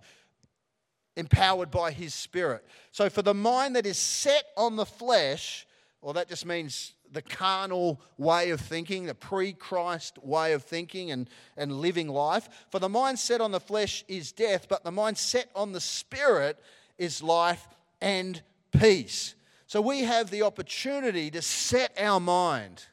empowered 1.18 1.70
by 1.70 1.90
his 1.90 2.14
spirit. 2.14 2.64
So, 2.92 3.10
for 3.10 3.22
the 3.22 3.34
mind 3.34 3.76
that 3.76 3.84
is 3.84 3.98
set 3.98 4.44
on 4.56 4.76
the 4.76 4.86
flesh, 4.86 5.66
well, 6.00 6.12
that 6.14 6.28
just 6.28 6.46
means 6.46 6.94
the 7.12 7.23
carnal 7.23 8.01
way 8.16 8.51
of 8.51 8.61
thinking, 8.61 9.07
the 9.07 9.14
pre 9.14 9.53
Christ 9.53 10.18
way 10.23 10.53
of 10.53 10.62
thinking 10.62 11.11
and, 11.11 11.29
and 11.57 11.81
living 11.81 12.09
life. 12.09 12.49
For 12.71 12.79
the 12.79 12.88
mind 12.88 13.18
set 13.18 13.40
on 13.40 13.51
the 13.51 13.61
flesh 13.61 14.05
is 14.09 14.33
death, 14.33 14.66
but 14.68 14.85
the 14.85 14.92
mind 14.92 15.18
set 15.18 15.51
on 15.55 15.73
the 15.73 15.81
spirit 15.81 16.59
is 16.99 17.23
life 17.23 17.66
and 18.01 18.40
peace. 18.79 19.35
So 19.66 19.81
we 19.81 20.01
have 20.01 20.31
the 20.31 20.42
opportunity 20.42 21.31
to 21.31 21.42
set 21.42 21.92
our 22.01 22.21
mind, 22.21 22.87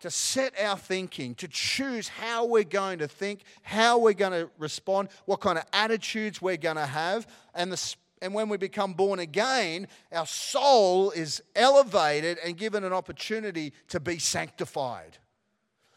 to 0.00 0.10
set 0.10 0.58
our 0.58 0.78
thinking, 0.78 1.34
to 1.36 1.48
choose 1.48 2.08
how 2.08 2.46
we're 2.46 2.64
going 2.64 3.00
to 3.00 3.08
think, 3.08 3.42
how 3.62 3.98
we're 3.98 4.14
going 4.14 4.32
to 4.32 4.50
respond, 4.58 5.08
what 5.26 5.40
kind 5.40 5.58
of 5.58 5.64
attitudes 5.72 6.40
we're 6.40 6.56
going 6.56 6.76
to 6.76 6.86
have. 6.86 7.26
And, 7.54 7.70
the, 7.70 7.94
and 8.24 8.32
when 8.32 8.48
we 8.48 8.56
become 8.56 8.94
born 8.94 9.18
again, 9.18 9.86
our 10.10 10.24
soul 10.24 11.10
is 11.10 11.42
elevated 11.54 12.38
and 12.42 12.56
given 12.56 12.82
an 12.82 12.92
opportunity 12.92 13.74
to 13.88 14.00
be 14.00 14.18
sanctified. 14.18 15.18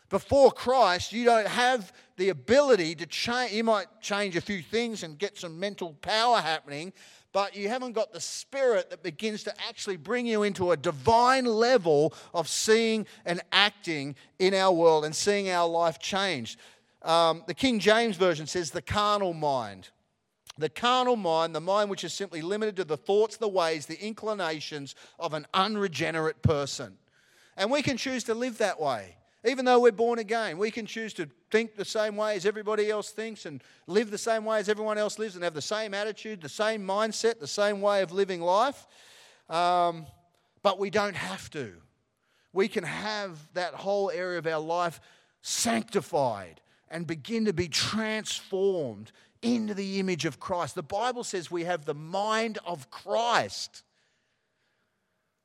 Before 0.10 0.52
Christ, 0.52 1.14
you 1.14 1.24
don't 1.24 1.48
have 1.48 1.94
the 2.18 2.30
ability 2.30 2.96
to 2.96 3.06
change. 3.06 3.54
You 3.54 3.64
might 3.64 3.88
change 4.02 4.36
a 4.36 4.42
few 4.42 4.62
things 4.62 5.04
and 5.04 5.18
get 5.18 5.38
some 5.38 5.58
mental 5.58 5.94
power 6.02 6.40
happening, 6.40 6.92
but 7.32 7.56
you 7.56 7.70
haven't 7.70 7.94
got 7.94 8.12
the 8.12 8.20
spirit 8.20 8.90
that 8.90 9.04
begins 9.04 9.44
to 9.44 9.54
actually 9.66 9.98
bring 9.98 10.26
you 10.26 10.44
into 10.44 10.72
a 10.72 10.78
divine 10.78 11.46
level 11.46 12.14
of 12.34 12.50
seeing 12.50 13.08
and 13.26 13.42
acting 13.54 14.16
in 14.38 14.54
our 14.54 14.74
world 14.74 15.06
and 15.06 15.16
seeing 15.16 15.50
our 15.50 15.68
life 15.68 15.98
changed. 15.98 16.60
Um, 17.04 17.44
the 17.48 17.54
King 17.54 17.80
James 17.80 18.18
Version 18.18 18.48
says 18.48 18.72
the 18.72 18.82
carnal 18.82 19.34
mind. 19.34 19.92
The 20.58 20.70
carnal 20.70 21.16
mind, 21.16 21.56
the 21.56 21.62
mind 21.62 21.90
which 21.90 22.04
is 22.04 22.14
simply 22.14 22.42
limited 22.42 22.76
to 22.78 22.84
the 22.84 22.98
thoughts, 22.98 23.38
the 23.38 23.48
ways, 23.48 23.86
the 23.86 24.02
inclinations 24.04 24.96
of 25.20 25.34
an 25.34 25.46
unregenerate 25.54 26.42
person. 26.42 26.98
And 27.56 27.72
we 27.72 27.82
can 27.82 27.98
choose 27.98 28.24
to 28.26 28.34
live 28.34 28.58
that 28.60 28.80
way. 28.80 29.16
Even 29.46 29.66
though 29.66 29.80
we're 29.80 29.92
born 29.92 30.20
again, 30.20 30.58
we 30.58 30.72
can 30.72 30.86
choose 30.86 31.14
to 31.14 31.30
think 31.52 31.76
the 31.76 31.86
same 31.86 32.16
way 32.16 32.36
as 32.36 32.46
everybody 32.46 32.90
else 32.90 33.12
thinks 33.12 33.46
and 33.46 33.64
live 33.86 34.12
the 34.12 34.18
same 34.18 34.46
way 34.46 34.60
as 34.60 34.68
everyone 34.68 34.98
else 34.98 35.20
lives 35.20 35.36
and 35.36 35.44
have 35.44 35.54
the 35.54 35.62
same 35.62 35.94
attitude, 35.94 36.42
the 36.42 36.50
same 36.50 36.86
mindset, 36.86 37.40
the 37.40 37.48
same 37.48 37.80
way 37.80 38.02
of 38.02 38.12
living 38.12 38.42
life. 38.42 38.88
Um, 39.50 40.06
but 40.64 40.80
we 40.80 40.90
don't 40.90 41.16
have 41.16 41.50
to. 41.52 41.74
We 42.52 42.68
can 42.68 42.84
have 42.84 43.38
that 43.54 43.74
whole 43.74 44.10
area 44.10 44.40
of 44.40 44.48
our 44.48 44.60
life 44.60 45.00
sanctified 45.42 46.60
and 46.90 47.06
begin 47.06 47.46
to 47.46 47.54
be 47.54 47.68
transformed 47.68 49.12
into 49.42 49.74
the 49.74 50.00
image 50.00 50.26
of 50.26 50.40
Christ. 50.40 50.76
The 50.76 50.84
Bible 50.84 51.24
says 51.24 51.52
we 51.52 51.64
have 51.66 51.86
the 51.86 51.94
mind 51.94 52.58
of 52.66 52.90
Christ. 52.90 53.84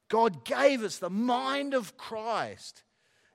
God 0.09 0.44
gave 0.44 0.83
us 0.83 0.98
the 0.98 1.11
mind 1.11 1.74
of 1.74 1.96
Christ. 1.96 2.83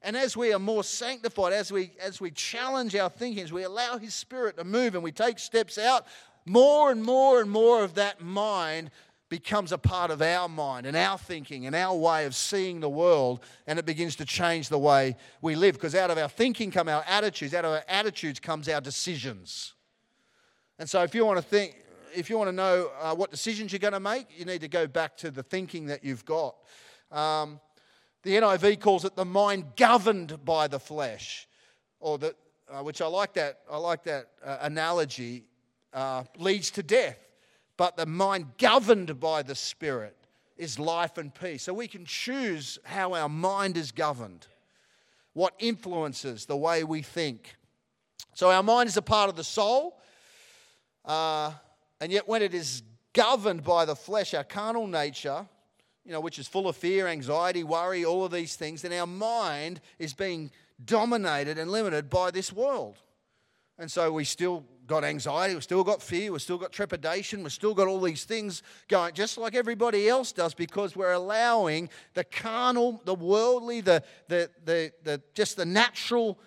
And 0.02 0.15
as 0.15 0.38
we 0.38 0.54
are 0.54 0.60
more 0.60 0.84
sanctified, 0.84 1.54
as 1.54 1.72
we, 1.72 1.91
as 2.00 2.22
we 2.22 2.32
challenge 2.32 2.96
our 2.96 3.10
thinking, 3.10 3.43
as 3.43 3.52
we 3.52 3.63
allow 3.63 3.98
His 3.98 4.13
Spirit 4.13 4.58
to 4.58 4.63
move 4.63 4.93
and 4.93 5.04
we 5.04 5.12
take 5.12 5.39
steps 5.39 5.78
out, 5.78 6.06
more 6.46 6.91
and 6.91 7.04
more 7.04 7.41
and 7.41 7.50
more 7.50 7.84
of 7.84 7.96
that 7.96 8.22
mind 8.22 8.91
becomes 9.30 9.72
a 9.72 9.78
part 9.78 10.12
of 10.12 10.22
our 10.22 10.48
mind 10.48 10.86
and 10.86 10.96
our 10.96 11.17
thinking 11.17 11.65
and 11.65 11.76
our 11.76 11.96
way 11.96 12.26
of 12.26 12.34
seeing 12.34 12.80
the 12.80 12.89
world, 12.89 13.41
and 13.65 13.78
it 13.78 13.86
begins 13.86 14.15
to 14.17 14.26
change 14.26 14.70
the 14.70 14.80
way 14.80 15.17
we 15.41 15.56
live. 15.56 15.74
Because 15.76 15.96
out 15.96 16.12
of 16.12 16.17
our 16.17 16.30
thinking 16.30 16.72
come 16.72 16.88
our 16.88 17.04
attitudes, 17.08 17.54
out 17.54 17.65
of 17.65 17.72
our 17.72 17.84
attitudes 17.89 18.39
comes 18.39 18.70
our 18.70 18.80
decisions. 18.80 19.74
And 20.80 20.90
so, 20.90 21.02
if 21.02 21.16
you 21.16 21.26
want 21.26 21.38
to 21.38 21.44
think, 21.44 21.76
if 22.16 22.30
you 22.30 22.38
want 22.38 22.50
to 22.50 22.56
know 22.56 22.92
uh, 23.02 23.16
what 23.16 23.32
decisions 23.32 23.72
you're 23.72 23.80
going 23.80 23.94
to 23.94 24.00
make, 24.00 24.28
you 24.38 24.46
need 24.46 24.62
to 24.62 24.68
go 24.68 24.86
back 24.86 25.18
to 25.18 25.32
the 25.32 25.42
thinking 25.42 25.88
that 25.88 26.04
you've 26.04 26.24
got. 26.24 26.56
Um, 27.12 27.60
the 28.24 28.32
NIV 28.34 28.80
calls 28.80 29.06
it 29.06 29.16
the 29.16 29.26
mind 29.26 29.76
governed 29.76 30.44
by 30.46 30.68
the 30.68 30.80
flesh, 30.80 31.48
or 32.00 32.18
the, 32.18 32.36
uh, 32.70 32.84
which 32.84 33.02
I 33.02 33.08
like 33.08 33.34
that. 33.34 33.60
I 33.72 33.78
like 33.78 34.04
that 34.04 34.28
uh, 34.46 34.58
analogy. 34.62 35.46
Uh, 35.94 36.26
leads 36.38 36.70
to 36.70 36.84
death, 36.84 37.18
but 37.76 37.98
the 37.98 38.06
mind 38.06 38.46
governed 38.60 39.20
by 39.20 39.42
the 39.42 39.56
Spirit 39.56 40.16
is 40.58 40.78
life 40.78 41.18
and 41.18 41.34
peace. 41.34 41.63
So 41.63 41.74
we 41.74 41.88
can 41.88 42.06
choose 42.06 42.78
how 42.84 43.13
our 43.13 43.30
mind 43.30 43.78
is 43.78 43.92
governed, 43.92 44.46
what 45.34 45.54
influences 45.58 46.46
the 46.46 46.58
way 46.58 46.84
we 46.84 47.02
think. 47.02 47.56
So 48.34 48.52
our 48.52 48.62
mind 48.62 48.90
is 48.90 48.98
a 48.98 49.02
part 49.02 49.30
of 49.30 49.36
the 49.36 49.44
soul. 49.44 50.00
Uh, 51.08 51.54
and 52.02 52.12
yet, 52.12 52.28
when 52.28 52.41
it 52.41 52.54
is 52.54 52.84
governed 53.13 53.63
by 53.63 53.86
the 53.86 53.96
flesh, 53.96 54.34
our 54.34 54.43
carnal 54.43 54.86
nature, 54.86 55.48
you 56.06 56.12
know, 56.12 56.20
which 56.20 56.38
is 56.38 56.48
full 56.48 56.67
of 56.67 56.76
fear, 56.76 57.08
anxiety, 57.08 57.63
worry, 57.63 58.06
all 58.06 58.26
of 58.26 58.32
these 58.32 58.56
things, 58.56 58.82
then 58.82 58.93
our 58.93 59.08
mind 59.08 59.82
is 59.98 60.13
being 60.13 60.52
dominated 60.84 61.58
and 61.58 61.72
limited 61.72 62.10
by 62.10 62.30
this 62.30 62.52
world. 62.54 62.98
And 63.80 63.89
so 63.89 64.12
we 64.12 64.24
still 64.24 64.65
got 64.86 65.04
anxiety, 65.04 65.54
we've 65.54 65.63
still 65.63 65.84
got 65.84 66.02
fear, 66.02 66.32
we've 66.32 66.41
still 66.41 66.58
got 66.58 66.72
trepidation, 66.72 67.43
we've 67.43 67.52
still 67.52 67.74
got 67.74 67.88
all 67.88 68.00
these 68.00 68.24
things 68.24 68.63
going, 68.88 69.13
just 69.13 69.38
like 69.38 69.54
everybody 69.54 70.08
else 70.08 70.32
does, 70.32 70.54
because 70.54 70.96
we're 70.96 71.12
allowing 71.12 71.89
the 72.13 72.24
carnal, 72.24 73.02
the 73.06 73.13
worldly, 73.13 73.82
the, 73.82 74.04
the, 74.30 74.50
the, 74.65 74.91
the 75.04 75.22
just 75.34 75.58
the 75.58 75.65
natural 75.65 76.39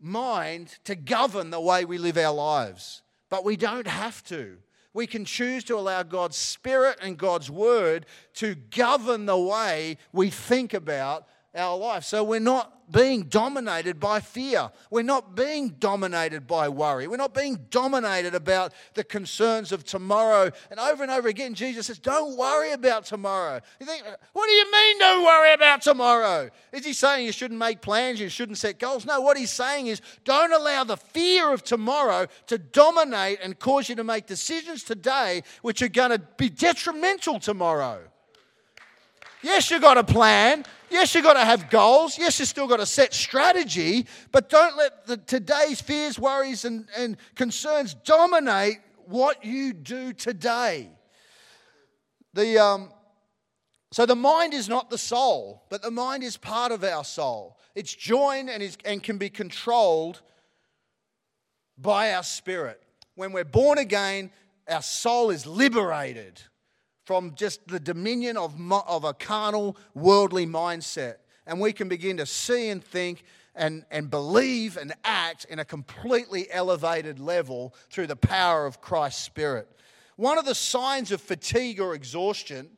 mind 0.00 0.78
to 0.84 0.94
govern 0.94 1.50
the 1.50 1.60
way 1.60 1.84
we 1.84 1.98
live 1.98 2.16
our 2.16 2.32
lives 2.32 3.02
but 3.30 3.44
we 3.44 3.56
don't 3.56 3.86
have 3.86 4.22
to. 4.24 4.58
We 4.92 5.06
can 5.06 5.24
choose 5.24 5.62
to 5.64 5.76
allow 5.76 6.02
God's 6.02 6.36
Spirit 6.36 6.98
and 7.00 7.16
God's 7.16 7.50
Word 7.50 8.06
to 8.34 8.56
govern 8.56 9.26
the 9.26 9.38
way 9.38 9.98
we 10.12 10.30
think 10.30 10.74
about 10.74 11.26
our 11.54 11.76
life. 11.76 12.04
So 12.04 12.24
we're 12.24 12.40
not 12.40 12.79
being 12.90 13.24
dominated 13.24 14.00
by 14.00 14.20
fear. 14.20 14.70
We're 14.90 15.02
not 15.02 15.34
being 15.34 15.70
dominated 15.78 16.46
by 16.46 16.68
worry. 16.68 17.06
We're 17.06 17.16
not 17.16 17.34
being 17.34 17.66
dominated 17.70 18.34
about 18.34 18.72
the 18.94 19.04
concerns 19.04 19.72
of 19.72 19.84
tomorrow. 19.84 20.50
And 20.70 20.80
over 20.80 21.02
and 21.02 21.12
over 21.12 21.28
again, 21.28 21.54
Jesus 21.54 21.86
says, 21.86 21.98
Don't 21.98 22.36
worry 22.36 22.72
about 22.72 23.04
tomorrow. 23.04 23.60
You 23.78 23.86
think, 23.86 24.04
What 24.32 24.46
do 24.46 24.52
you 24.52 24.72
mean, 24.72 24.98
don't 24.98 25.24
worry 25.24 25.54
about 25.54 25.82
tomorrow? 25.82 26.50
Is 26.72 26.84
he 26.84 26.92
saying 26.92 27.26
you 27.26 27.32
shouldn't 27.32 27.58
make 27.58 27.80
plans, 27.80 28.20
you 28.20 28.28
shouldn't 28.28 28.58
set 28.58 28.78
goals? 28.78 29.06
No, 29.06 29.20
what 29.20 29.36
he's 29.36 29.50
saying 29.50 29.86
is, 29.86 30.00
Don't 30.24 30.52
allow 30.52 30.84
the 30.84 30.96
fear 30.96 31.52
of 31.52 31.62
tomorrow 31.62 32.26
to 32.46 32.58
dominate 32.58 33.38
and 33.42 33.58
cause 33.58 33.88
you 33.88 33.94
to 33.96 34.04
make 34.04 34.26
decisions 34.26 34.84
today 34.84 35.42
which 35.62 35.82
are 35.82 35.88
going 35.88 36.10
to 36.10 36.18
be 36.36 36.48
detrimental 36.48 37.38
tomorrow. 37.38 38.00
Yes, 39.42 39.70
you've 39.70 39.82
got 39.82 39.98
a 39.98 40.04
plan. 40.04 40.64
Yes, 40.90 41.14
you've 41.14 41.24
got 41.24 41.34
to 41.34 41.44
have 41.44 41.70
goals. 41.70 42.18
Yes, 42.18 42.38
you've 42.38 42.48
still 42.48 42.66
got 42.66 42.78
to 42.78 42.86
set 42.86 43.14
strategy, 43.14 44.06
but 44.32 44.48
don't 44.48 44.76
let 44.76 45.06
the, 45.06 45.16
today's 45.16 45.80
fears, 45.80 46.18
worries, 46.18 46.64
and, 46.64 46.88
and 46.96 47.16
concerns 47.36 47.94
dominate 47.94 48.78
what 49.06 49.44
you 49.44 49.72
do 49.72 50.12
today. 50.12 50.90
The, 52.34 52.58
um, 52.58 52.90
so 53.92 54.04
the 54.04 54.16
mind 54.16 54.52
is 54.52 54.68
not 54.68 54.90
the 54.90 54.98
soul, 54.98 55.64
but 55.68 55.82
the 55.82 55.90
mind 55.90 56.22
is 56.22 56.36
part 56.36 56.72
of 56.72 56.84
our 56.84 57.04
soul. 57.04 57.58
It's 57.74 57.94
joined 57.94 58.50
and, 58.50 58.62
is, 58.62 58.76
and 58.84 59.02
can 59.02 59.16
be 59.16 59.30
controlled 59.30 60.20
by 61.78 62.12
our 62.14 62.24
spirit. 62.24 62.82
When 63.14 63.32
we're 63.32 63.44
born 63.44 63.78
again, 63.78 64.30
our 64.68 64.82
soul 64.82 65.30
is 65.30 65.46
liberated 65.46 66.40
from 67.10 67.34
just 67.34 67.66
the 67.66 67.80
dominion 67.80 68.36
of, 68.36 68.54
of 68.86 69.02
a 69.02 69.12
carnal, 69.12 69.76
worldly 69.94 70.46
mindset. 70.46 71.16
And 71.44 71.58
we 71.58 71.72
can 71.72 71.88
begin 71.88 72.18
to 72.18 72.24
see 72.24 72.68
and 72.68 72.84
think 72.84 73.24
and, 73.56 73.84
and 73.90 74.08
believe 74.08 74.76
and 74.76 74.94
act 75.02 75.44
in 75.46 75.58
a 75.58 75.64
completely 75.64 76.46
elevated 76.52 77.18
level 77.18 77.74
through 77.90 78.06
the 78.06 78.14
power 78.14 78.64
of 78.64 78.80
Christ's 78.80 79.24
Spirit. 79.24 79.66
One 80.14 80.38
of 80.38 80.44
the 80.44 80.54
signs 80.54 81.10
of 81.10 81.20
fatigue 81.20 81.80
or 81.80 81.94
exhaustion. 81.94 82.68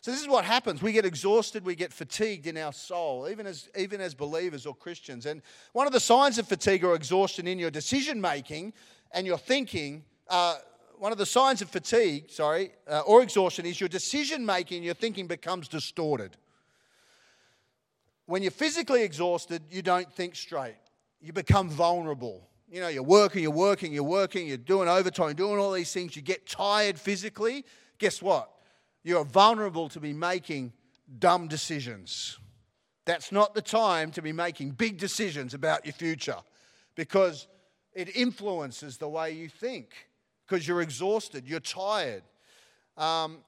So, 0.00 0.12
this 0.12 0.20
is 0.20 0.28
what 0.28 0.44
happens. 0.44 0.80
We 0.80 0.92
get 0.92 1.04
exhausted, 1.04 1.64
we 1.64 1.74
get 1.74 1.92
fatigued 1.92 2.46
in 2.46 2.56
our 2.56 2.72
soul, 2.72 3.28
even 3.28 3.48
as, 3.48 3.68
even 3.76 4.00
as 4.00 4.14
believers 4.14 4.64
or 4.64 4.76
Christians. 4.76 5.26
And 5.26 5.42
one 5.72 5.88
of 5.88 5.92
the 5.92 5.98
signs 5.98 6.38
of 6.38 6.46
fatigue 6.46 6.84
or 6.84 6.94
exhaustion 6.94 7.48
in 7.48 7.58
your 7.58 7.72
decision 7.72 8.20
making 8.20 8.74
and 9.10 9.26
your 9.26 9.38
thinking 9.38 10.04
uh, 10.28 10.58
one 11.02 11.10
of 11.10 11.18
the 11.18 11.26
signs 11.26 11.60
of 11.60 11.68
fatigue, 11.68 12.30
sorry, 12.30 12.70
uh, 12.88 13.00
or 13.00 13.24
exhaustion 13.24 13.66
is 13.66 13.80
your 13.80 13.88
decision 13.88 14.46
making, 14.46 14.84
your 14.84 14.94
thinking 14.94 15.26
becomes 15.26 15.66
distorted. 15.66 16.36
When 18.26 18.40
you're 18.40 18.52
physically 18.52 19.02
exhausted, 19.02 19.64
you 19.68 19.82
don't 19.82 20.12
think 20.12 20.36
straight. 20.36 20.76
You 21.20 21.32
become 21.32 21.68
vulnerable. 21.68 22.48
You 22.70 22.82
know, 22.82 22.86
you're 22.86 23.02
working, 23.02 23.42
you're 23.42 23.50
working, 23.50 23.92
you're 23.92 24.04
working, 24.04 24.46
you're 24.46 24.56
doing 24.56 24.88
overtime, 24.88 25.34
doing 25.34 25.58
all 25.58 25.72
these 25.72 25.92
things. 25.92 26.14
You 26.14 26.22
get 26.22 26.46
tired 26.46 27.00
physically. 27.00 27.64
Guess 27.98 28.22
what? 28.22 28.52
You're 29.02 29.24
vulnerable 29.24 29.88
to 29.88 29.98
be 29.98 30.12
making 30.12 30.72
dumb 31.18 31.48
decisions. 31.48 32.38
That's 33.06 33.32
not 33.32 33.56
the 33.56 33.62
time 33.62 34.12
to 34.12 34.22
be 34.22 34.32
making 34.32 34.70
big 34.70 34.98
decisions 34.98 35.52
about 35.52 35.84
your 35.84 35.94
future 35.94 36.38
because 36.94 37.48
it 37.92 38.14
influences 38.14 38.98
the 38.98 39.08
way 39.08 39.32
you 39.32 39.48
think 39.48 40.06
because 40.52 40.68
you're 40.68 40.82
exhausted, 40.82 41.48
you're 41.48 41.60
tired. 41.60 42.22
Um, 42.98 43.38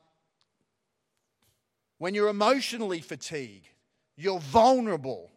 when 1.98 2.14
you're 2.14 2.28
emotionally 2.28 3.00
fatigued, 3.00 3.68
You're 4.16 4.40
vulnerable. 4.40 5.30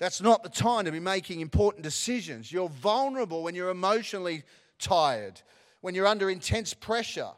That's 0.00 0.20
not 0.20 0.42
the 0.42 0.48
time 0.48 0.86
to 0.86 0.90
be 0.90 0.98
making 0.98 1.40
important 1.40 1.84
decisions. 1.84 2.50
You're 2.50 2.70
vulnerable 2.70 3.44
when 3.44 3.54
you're 3.54 3.68
emotionally 3.68 4.42
tired, 4.78 5.40
when 5.82 5.94
you're 5.94 6.06
under 6.06 6.30
intense 6.30 6.74
pressure, 6.74 7.30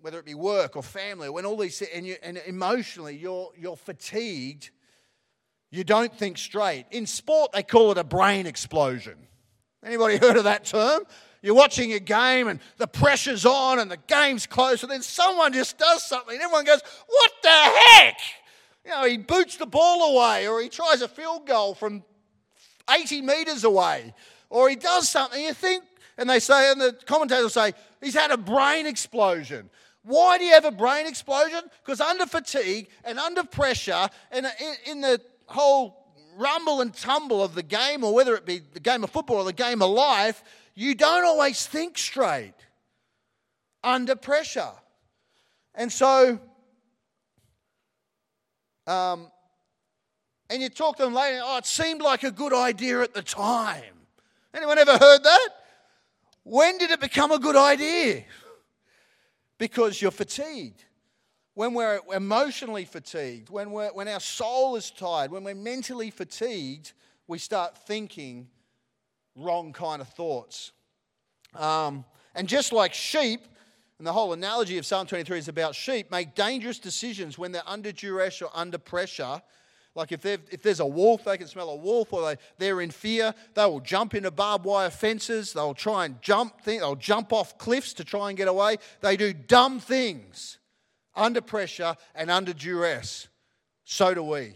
whether 0.00 0.18
it 0.18 0.24
be 0.24 0.34
work 0.34 0.76
or 0.76 0.82
family, 0.82 1.28
when 1.28 1.44
all 1.44 1.58
these 1.58 1.82
and, 1.82 2.06
you, 2.06 2.16
and 2.22 2.38
emotionally 2.46 3.16
you're, 3.16 3.50
you're 3.58 3.76
fatigued, 3.76 4.70
you 5.70 5.84
don't 5.84 6.16
think 6.16 6.38
straight. 6.38 6.86
In 6.92 7.04
sport, 7.04 7.52
they 7.52 7.64
call 7.64 7.90
it 7.90 7.98
a 7.98 8.04
brain 8.04 8.46
explosion. 8.46 9.18
Anybody 9.84 10.16
heard 10.24 10.36
of 10.36 10.44
that 10.44 10.64
term? 10.64 11.02
You're 11.42 11.54
watching 11.54 11.92
a 11.92 12.00
game 12.00 12.48
and 12.48 12.60
the 12.76 12.86
pressure's 12.86 13.46
on 13.46 13.78
and 13.78 13.90
the 13.90 13.96
game's 13.96 14.46
close, 14.46 14.82
and 14.82 14.92
then 14.92 15.02
someone 15.02 15.52
just 15.52 15.78
does 15.78 16.04
something, 16.04 16.34
and 16.34 16.42
everyone 16.42 16.64
goes, 16.64 16.80
What 17.06 17.32
the 17.42 17.48
heck? 17.48 18.18
You 18.84 18.90
know, 18.90 19.04
he 19.04 19.16
boots 19.18 19.56
the 19.56 19.66
ball 19.66 20.16
away, 20.16 20.48
or 20.48 20.60
he 20.60 20.68
tries 20.68 21.02
a 21.02 21.08
field 21.08 21.46
goal 21.46 21.74
from 21.74 22.02
80 22.90 23.22
meters 23.22 23.64
away, 23.64 24.14
or 24.48 24.68
he 24.68 24.76
does 24.76 25.08
something. 25.08 25.42
You 25.42 25.54
think, 25.54 25.84
and 26.18 26.28
they 26.28 26.40
say, 26.40 26.70
and 26.70 26.80
the 26.80 26.98
commentators 27.06 27.54
say, 27.54 27.72
he's 28.02 28.14
had 28.14 28.30
a 28.30 28.36
brain 28.36 28.86
explosion. 28.86 29.70
Why 30.02 30.38
do 30.38 30.44
you 30.44 30.52
have 30.52 30.64
a 30.64 30.70
brain 30.70 31.06
explosion? 31.06 31.60
Because 31.84 32.00
under 32.00 32.26
fatigue 32.26 32.88
and 33.04 33.18
under 33.18 33.44
pressure, 33.44 34.08
and 34.30 34.46
in 34.86 35.02
the 35.02 35.20
whole 35.46 36.14
rumble 36.36 36.80
and 36.80 36.94
tumble 36.94 37.42
of 37.42 37.54
the 37.54 37.62
game, 37.62 38.02
or 38.02 38.14
whether 38.14 38.34
it 38.34 38.46
be 38.46 38.60
the 38.72 38.80
game 38.80 39.04
of 39.04 39.10
football 39.10 39.36
or 39.36 39.44
the 39.44 39.52
game 39.52 39.82
of 39.82 39.90
life, 39.90 40.42
you 40.74 40.94
don't 40.94 41.24
always 41.24 41.66
think 41.66 41.98
straight 41.98 42.54
under 43.82 44.16
pressure. 44.16 44.72
And 45.74 45.92
so, 45.92 46.38
um, 48.86 49.30
and 50.48 50.60
you 50.60 50.68
talk 50.68 50.96
to 50.96 51.04
them 51.04 51.14
later, 51.14 51.40
oh, 51.42 51.58
it 51.58 51.66
seemed 51.66 52.02
like 52.02 52.22
a 52.24 52.30
good 52.30 52.52
idea 52.52 53.00
at 53.02 53.14
the 53.14 53.22
time. 53.22 53.94
Anyone 54.52 54.78
ever 54.78 54.98
heard 54.98 55.22
that? 55.22 55.48
When 56.42 56.78
did 56.78 56.90
it 56.90 57.00
become 57.00 57.30
a 57.30 57.38
good 57.38 57.56
idea? 57.56 58.24
Because 59.58 60.00
you're 60.00 60.10
fatigued. 60.10 60.84
When 61.54 61.74
we're 61.74 62.00
emotionally 62.12 62.84
fatigued, 62.84 63.50
when, 63.50 63.70
we're, 63.70 63.92
when 63.92 64.08
our 64.08 64.20
soul 64.20 64.76
is 64.76 64.90
tired, 64.90 65.30
when 65.30 65.44
we're 65.44 65.54
mentally 65.54 66.10
fatigued, 66.10 66.92
we 67.26 67.38
start 67.38 67.76
thinking 67.76 68.48
wrong 69.36 69.72
kind 69.72 70.00
of 70.00 70.08
thoughts. 70.08 70.72
Um, 71.54 72.04
and 72.34 72.48
just 72.48 72.72
like 72.72 72.94
sheep, 72.94 73.40
and 73.98 74.06
the 74.06 74.12
whole 74.12 74.32
analogy 74.32 74.78
of 74.78 74.86
Psalm 74.86 75.06
23 75.06 75.38
is 75.38 75.48
about 75.48 75.74
sheep, 75.74 76.10
make 76.10 76.34
dangerous 76.34 76.78
decisions 76.78 77.36
when 77.36 77.52
they're 77.52 77.62
under 77.66 77.92
duress 77.92 78.40
or 78.40 78.50
under 78.54 78.78
pressure. 78.78 79.42
Like 79.94 80.12
if, 80.12 80.24
if 80.24 80.62
there's 80.62 80.80
a 80.80 80.86
wolf, 80.86 81.24
they 81.24 81.36
can 81.36 81.48
smell 81.48 81.68
a 81.68 81.76
wolf, 81.76 82.12
or 82.12 82.22
they, 82.22 82.36
they're 82.58 82.80
in 82.80 82.90
fear, 82.90 83.34
they 83.54 83.64
will 83.66 83.80
jump 83.80 84.14
into 84.14 84.30
barbed 84.30 84.64
wire 84.64 84.90
fences. 84.90 85.52
They'll 85.52 85.74
try 85.74 86.06
and 86.06 86.22
jump, 86.22 86.62
they'll 86.64 86.96
jump 86.96 87.32
off 87.32 87.58
cliffs 87.58 87.92
to 87.94 88.04
try 88.04 88.28
and 88.28 88.38
get 88.38 88.48
away. 88.48 88.76
They 89.00 89.16
do 89.16 89.32
dumb 89.32 89.80
things 89.80 90.58
under 91.14 91.40
pressure 91.40 91.96
and 92.14 92.30
under 92.30 92.52
duress. 92.52 93.28
So 93.84 94.14
do 94.14 94.22
we. 94.22 94.54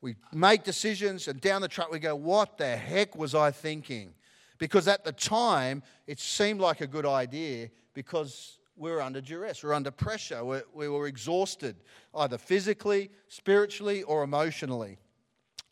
We 0.00 0.16
make 0.32 0.62
decisions, 0.62 1.26
and 1.28 1.40
down 1.40 1.62
the 1.62 1.68
track 1.68 1.90
we 1.90 1.98
go, 1.98 2.14
What 2.14 2.58
the 2.58 2.76
heck 2.76 3.16
was 3.16 3.34
I 3.34 3.50
thinking? 3.50 4.14
Because 4.58 4.88
at 4.88 5.04
the 5.04 5.12
time, 5.12 5.82
it 6.06 6.18
seemed 6.18 6.60
like 6.60 6.80
a 6.80 6.86
good 6.86 7.06
idea 7.06 7.70
because 7.94 8.58
we 8.76 8.90
were 8.90 9.00
under 9.00 9.20
duress, 9.20 9.62
we 9.62 9.68
were 9.68 9.74
under 9.74 9.90
pressure, 9.90 10.44
we, 10.44 10.58
we 10.74 10.88
were 10.88 11.06
exhausted, 11.06 11.76
either 12.14 12.38
physically, 12.38 13.10
spiritually, 13.28 14.02
or 14.02 14.22
emotionally. 14.22 14.98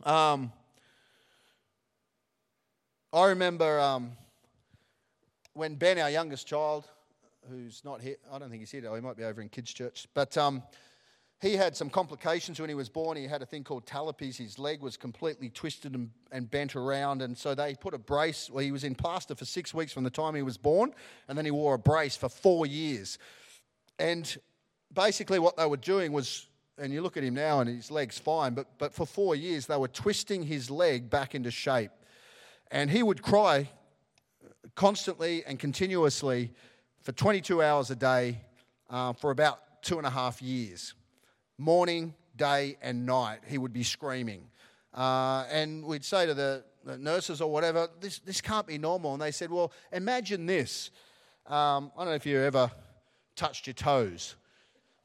Um, 0.04 0.52
I 3.12 3.26
remember 3.26 3.78
um, 3.78 4.12
when 5.52 5.76
Ben, 5.76 5.98
our 5.98 6.10
youngest 6.10 6.46
child, 6.46 6.88
who's 7.50 7.84
not 7.84 8.00
here, 8.00 8.16
I 8.32 8.38
don't 8.38 8.50
think 8.50 8.60
he's 8.60 8.70
here, 8.70 8.94
he 8.94 9.00
might 9.00 9.16
be 9.16 9.24
over 9.24 9.40
in 9.40 9.48
kids' 9.48 9.72
church, 9.72 10.06
but 10.14 10.36
um, 10.36 10.62
he 11.40 11.56
had 11.56 11.76
some 11.76 11.90
complications 11.90 12.58
when 12.58 12.68
he 12.68 12.74
was 12.74 12.88
born. 12.88 13.16
He 13.16 13.26
had 13.26 13.42
a 13.42 13.46
thing 13.46 13.64
called 13.64 13.86
talipes. 13.86 14.38
His 14.38 14.58
leg 14.58 14.80
was 14.80 14.96
completely 14.96 15.50
twisted 15.50 15.94
and, 15.94 16.10
and 16.32 16.50
bent 16.50 16.74
around. 16.74 17.22
And 17.22 17.36
so 17.36 17.54
they 17.54 17.74
put 17.74 17.92
a 17.92 17.98
brace. 17.98 18.48
Well, 18.50 18.64
he 18.64 18.72
was 18.72 18.84
in 18.84 18.94
plaster 18.94 19.34
for 19.34 19.44
six 19.44 19.74
weeks 19.74 19.92
from 19.92 20.04
the 20.04 20.10
time 20.10 20.34
he 20.34 20.42
was 20.42 20.56
born. 20.56 20.94
And 21.28 21.36
then 21.36 21.44
he 21.44 21.50
wore 21.50 21.74
a 21.74 21.78
brace 21.78 22.16
for 22.16 22.28
four 22.28 22.66
years. 22.66 23.18
And 23.98 24.34
basically, 24.92 25.38
what 25.38 25.56
they 25.56 25.66
were 25.66 25.76
doing 25.76 26.12
was, 26.12 26.46
and 26.78 26.92
you 26.92 27.02
look 27.02 27.16
at 27.16 27.22
him 27.22 27.34
now 27.34 27.60
and 27.60 27.68
his 27.68 27.90
leg's 27.90 28.18
fine, 28.18 28.54
but, 28.54 28.66
but 28.78 28.94
for 28.94 29.04
four 29.04 29.36
years, 29.36 29.66
they 29.66 29.76
were 29.76 29.88
twisting 29.88 30.42
his 30.42 30.70
leg 30.70 31.10
back 31.10 31.34
into 31.34 31.50
shape. 31.50 31.90
And 32.70 32.90
he 32.90 33.02
would 33.02 33.22
cry 33.22 33.68
constantly 34.74 35.44
and 35.44 35.58
continuously 35.58 36.52
for 37.02 37.12
22 37.12 37.62
hours 37.62 37.90
a 37.90 37.96
day 37.96 38.40
uh, 38.88 39.12
for 39.12 39.30
about 39.30 39.82
two 39.82 39.98
and 39.98 40.06
a 40.06 40.10
half 40.10 40.40
years 40.40 40.94
morning, 41.58 42.14
day, 42.36 42.76
and 42.82 43.06
night, 43.06 43.40
he 43.46 43.58
would 43.58 43.72
be 43.72 43.82
screaming. 43.82 44.48
Uh, 44.92 45.44
and 45.50 45.84
we'd 45.84 46.04
say 46.04 46.26
to 46.26 46.34
the, 46.34 46.64
the, 46.84 46.96
nurses 46.96 47.40
or 47.40 47.50
whatever, 47.50 47.88
this, 48.00 48.20
this 48.20 48.40
can't 48.40 48.66
be 48.66 48.78
normal. 48.78 49.12
And 49.12 49.22
they 49.22 49.32
said, 49.32 49.50
well, 49.50 49.72
imagine 49.92 50.46
this. 50.46 50.90
Um, 51.46 51.90
I 51.96 52.00
don't 52.00 52.10
know 52.10 52.14
if 52.14 52.26
you 52.26 52.38
ever 52.38 52.70
touched 53.34 53.66
your 53.66 53.74
toes, 53.74 54.36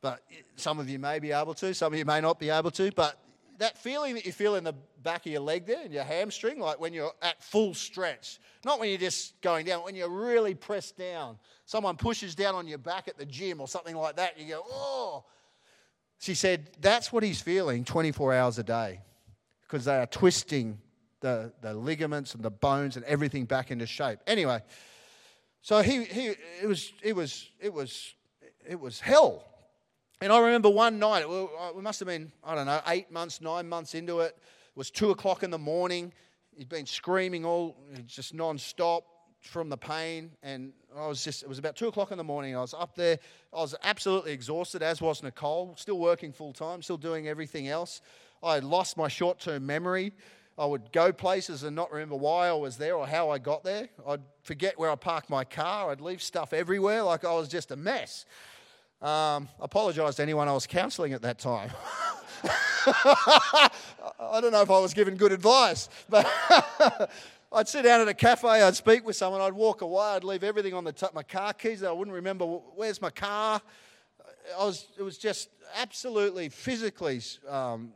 but 0.02 0.22
some 0.56 0.80
of 0.80 0.90
you 0.90 1.00
may 1.00 1.20
be 1.20 1.32
able 1.32 1.54
to, 1.56 1.74
some 1.74 1.92
of 1.92 1.98
you 1.98 2.06
may 2.06 2.22
not 2.22 2.40
be 2.40 2.50
able 2.50 2.72
to. 2.72 2.92
But 2.92 3.20
that 3.58 3.78
feeling 3.78 4.14
that 4.16 4.26
you 4.26 4.32
feel 4.32 4.56
in 4.56 4.64
the 4.64 4.74
back 5.04 5.26
of 5.26 5.32
your 5.32 5.42
leg 5.42 5.66
there, 5.66 5.84
in 5.84 5.92
your 5.92 6.04
hamstring, 6.04 6.60
like 6.60 6.80
when 6.80 6.94
you're 6.94 7.12
at 7.22 7.44
full 7.44 7.74
stretch, 7.74 8.40
not 8.64 8.80
when 8.80 8.90
you're 8.90 8.98
just 8.98 9.40
going 9.42 9.66
down, 9.66 9.84
when 9.84 9.96
you're 9.96 10.10
really 10.10 10.54
pressed 10.54 10.98
down. 10.98 11.38
Someone 11.66 11.98
pushes 11.98 12.36
down 12.36 12.56
on 12.56 12.68
your 12.68 12.78
back 12.78 13.08
at 13.08 13.18
the 13.18 13.26
gym 13.26 13.60
or 13.60 13.68
something 13.68 13.96
like 13.96 14.16
that, 14.16 14.40
you 14.40 14.48
go, 14.48 14.64
oh, 14.66 15.26
she 16.20 16.36
said, 16.36 16.70
That's 16.80 17.12
what 17.12 17.24
he's 17.24 17.42
feeling 17.42 17.84
24 17.84 18.34
hours 18.34 18.60
a 18.60 18.64
day 18.64 19.02
because 19.64 19.86
they 19.86 19.98
are 19.98 20.06
twisting 20.06 20.80
the, 21.22 21.52
the 21.62 21.74
ligaments 21.74 22.34
and 22.36 22.44
the 22.44 22.52
bones 22.52 22.96
and 22.96 23.06
everything 23.06 23.46
back 23.46 23.72
into 23.72 23.86
shape. 23.86 24.20
Anyway, 24.28 24.62
so 25.62 25.82
he, 25.82 26.04
he 26.06 26.34
it 26.62 26.68
was 26.68 26.92
it 27.02 27.16
was 27.16 27.50
it 27.60 27.74
was 27.74 28.14
it 28.68 28.80
was 28.80 29.00
hell. 29.00 29.46
And 30.22 30.34
I 30.34 30.40
remember 30.40 30.70
one 30.70 31.00
night, 31.00 31.24
uh, 31.24 31.48
it 31.78 31.82
must 31.82 32.00
have 32.00 32.08
been, 32.08 32.30
I 32.44 32.54
don't 32.54 32.66
know, 32.66 32.82
eight 32.88 33.10
months, 33.10 33.40
nine 33.40 33.70
months 33.70 33.96
into 33.96 34.20
it. 34.20 34.36
It 34.38 34.76
was 34.76 34.92
two 34.92 35.12
o'clock 35.12 35.44
in 35.44 35.50
the 35.50 35.58
morning. 35.58 36.12
He'd 36.58 36.68
been 36.68 36.86
screaming 36.86 37.46
all 37.46 37.78
just 38.06 38.34
non-stop 38.34 39.06
from 39.42 39.70
the 39.70 39.78
pain, 39.78 40.32
and 40.44 40.74
I 40.98 41.08
was 41.08 41.24
just, 41.24 41.44
it 41.44 41.50
was 41.50 41.60
about 41.60 41.76
two 41.76 41.88
o'clock 41.88 42.12
in 42.12 42.18
the 42.18 42.24
morning. 42.24 42.56
I 42.56 42.62
was 42.62 42.74
up 42.74 42.96
there. 42.96 43.20
I 43.54 43.58
was 43.58 43.76
absolutely 43.84 44.32
exhausted, 44.32 44.84
as 44.84 45.02
was 45.02 45.24
Nicole, 45.24 45.74
still 45.78 46.00
working 46.00 46.32
full 46.32 46.54
time, 46.54 46.82
still 46.82 46.98
doing 46.98 47.28
everything 47.28 47.68
else. 47.68 48.02
I 48.44 48.56
had 48.56 48.64
lost 48.64 48.98
my 48.98 49.08
short 49.08 49.40
term 49.40 49.66
memory. 49.66 50.14
I 50.58 50.66
would 50.66 50.92
go 50.92 51.14
places 51.14 51.64
and 51.64 51.74
not 51.74 51.90
remember 51.92 52.16
why 52.16 52.50
I 52.50 52.54
was 52.54 52.76
there 52.78 52.96
or 52.96 53.08
how 53.08 53.30
I 53.30 53.38
got 53.38 53.64
there. 53.64 53.88
I'd 54.06 54.22
forget 54.44 54.78
where 54.78 54.92
I 54.92 54.96
parked 54.96 55.30
my 55.30 55.46
car. 55.46 55.90
I'd 55.90 56.02
leave 56.02 56.22
stuff 56.22 56.52
everywhere 56.52 57.02
like 57.04 57.24
I 57.24 57.34
was 57.34 57.48
just 57.48 57.72
a 57.72 57.78
mess. 57.78 58.26
Um, 59.02 59.48
I 59.62 59.66
apologise 59.66 60.16
to 60.16 60.22
anyone 60.22 60.50
I 60.50 60.54
was 60.54 60.68
counselling 60.68 61.14
at 61.14 61.22
that 61.22 61.40
time. 61.40 61.72
I 62.44 63.70
don't 64.42 64.52
know 64.52 64.62
if 64.62 64.70
I 64.70 64.80
was 64.80 64.94
given 64.94 65.16
good 65.16 65.32
advice, 65.32 65.88
but 66.10 66.30
I'd 67.52 67.68
sit 67.68 67.84
down 67.84 68.02
at 68.02 68.08
a 68.08 68.14
cafe, 68.14 68.48
I'd 68.48 68.76
speak 68.76 69.06
with 69.06 69.16
someone, 69.16 69.42
I'd 69.42 69.54
walk 69.54 69.82
away, 69.82 70.04
I'd 70.04 70.24
leave 70.24 70.44
everything 70.44 70.76
on 70.76 70.84
the 70.84 70.92
top, 70.92 71.16
my 71.16 71.24
car 71.24 71.52
keys, 71.52 71.82
I 71.82 71.92
wouldn't 71.92 72.14
remember 72.14 72.46
where's 72.46 73.02
my 73.02 73.10
car. 73.10 73.60
I 74.58 74.64
was, 74.64 74.88
it 74.98 75.02
was 75.02 75.18
just 75.18 75.50
absolutely 75.76 76.50
physically, 76.50 77.22
um, 77.48 77.92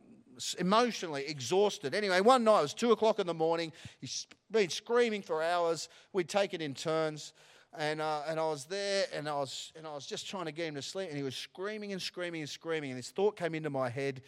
emotionally 0.58 1.26
exhausted. 1.28 1.94
Anyway, 1.94 2.20
one 2.22 2.44
night 2.44 2.60
it 2.60 2.63
was 2.63 2.74
two 2.74 2.92
o'clock 2.94 3.20
in 3.20 3.28
the 3.28 3.34
morning. 3.34 3.72
He's 4.02 4.26
been 4.50 4.70
screaming 4.70 5.22
for 5.22 5.44
hours. 5.44 5.88
We'd 6.13 6.30
take 6.30 6.56
it 6.56 6.62
in 6.62 6.74
turns. 6.74 7.34
And, 7.78 8.02
uh, 8.02 8.22
and 8.28 8.39
I 8.39 8.44
was 8.44 8.66
there 8.66 9.06
and 9.13 9.28
I 9.28 9.36
was, 9.36 9.72
and 9.76 9.88
I 9.88 9.94
was 9.94 10.06
just 10.06 10.28
trying 10.28 10.46
to 10.46 10.52
get 10.52 10.68
him 10.68 10.76
to 10.76 10.82
sleep. 10.82 11.10
And 11.10 11.18
he 11.18 11.24
was 11.24 11.36
screaming 11.36 11.92
and 11.92 12.02
screaming 12.02 12.42
and 12.42 12.50
screaming. 12.50 12.92
And 12.92 13.00
this 13.00 13.10
thought 13.10 13.36
came 13.36 13.56
into 13.56 13.70
my 13.70 13.89
head 13.89 14.22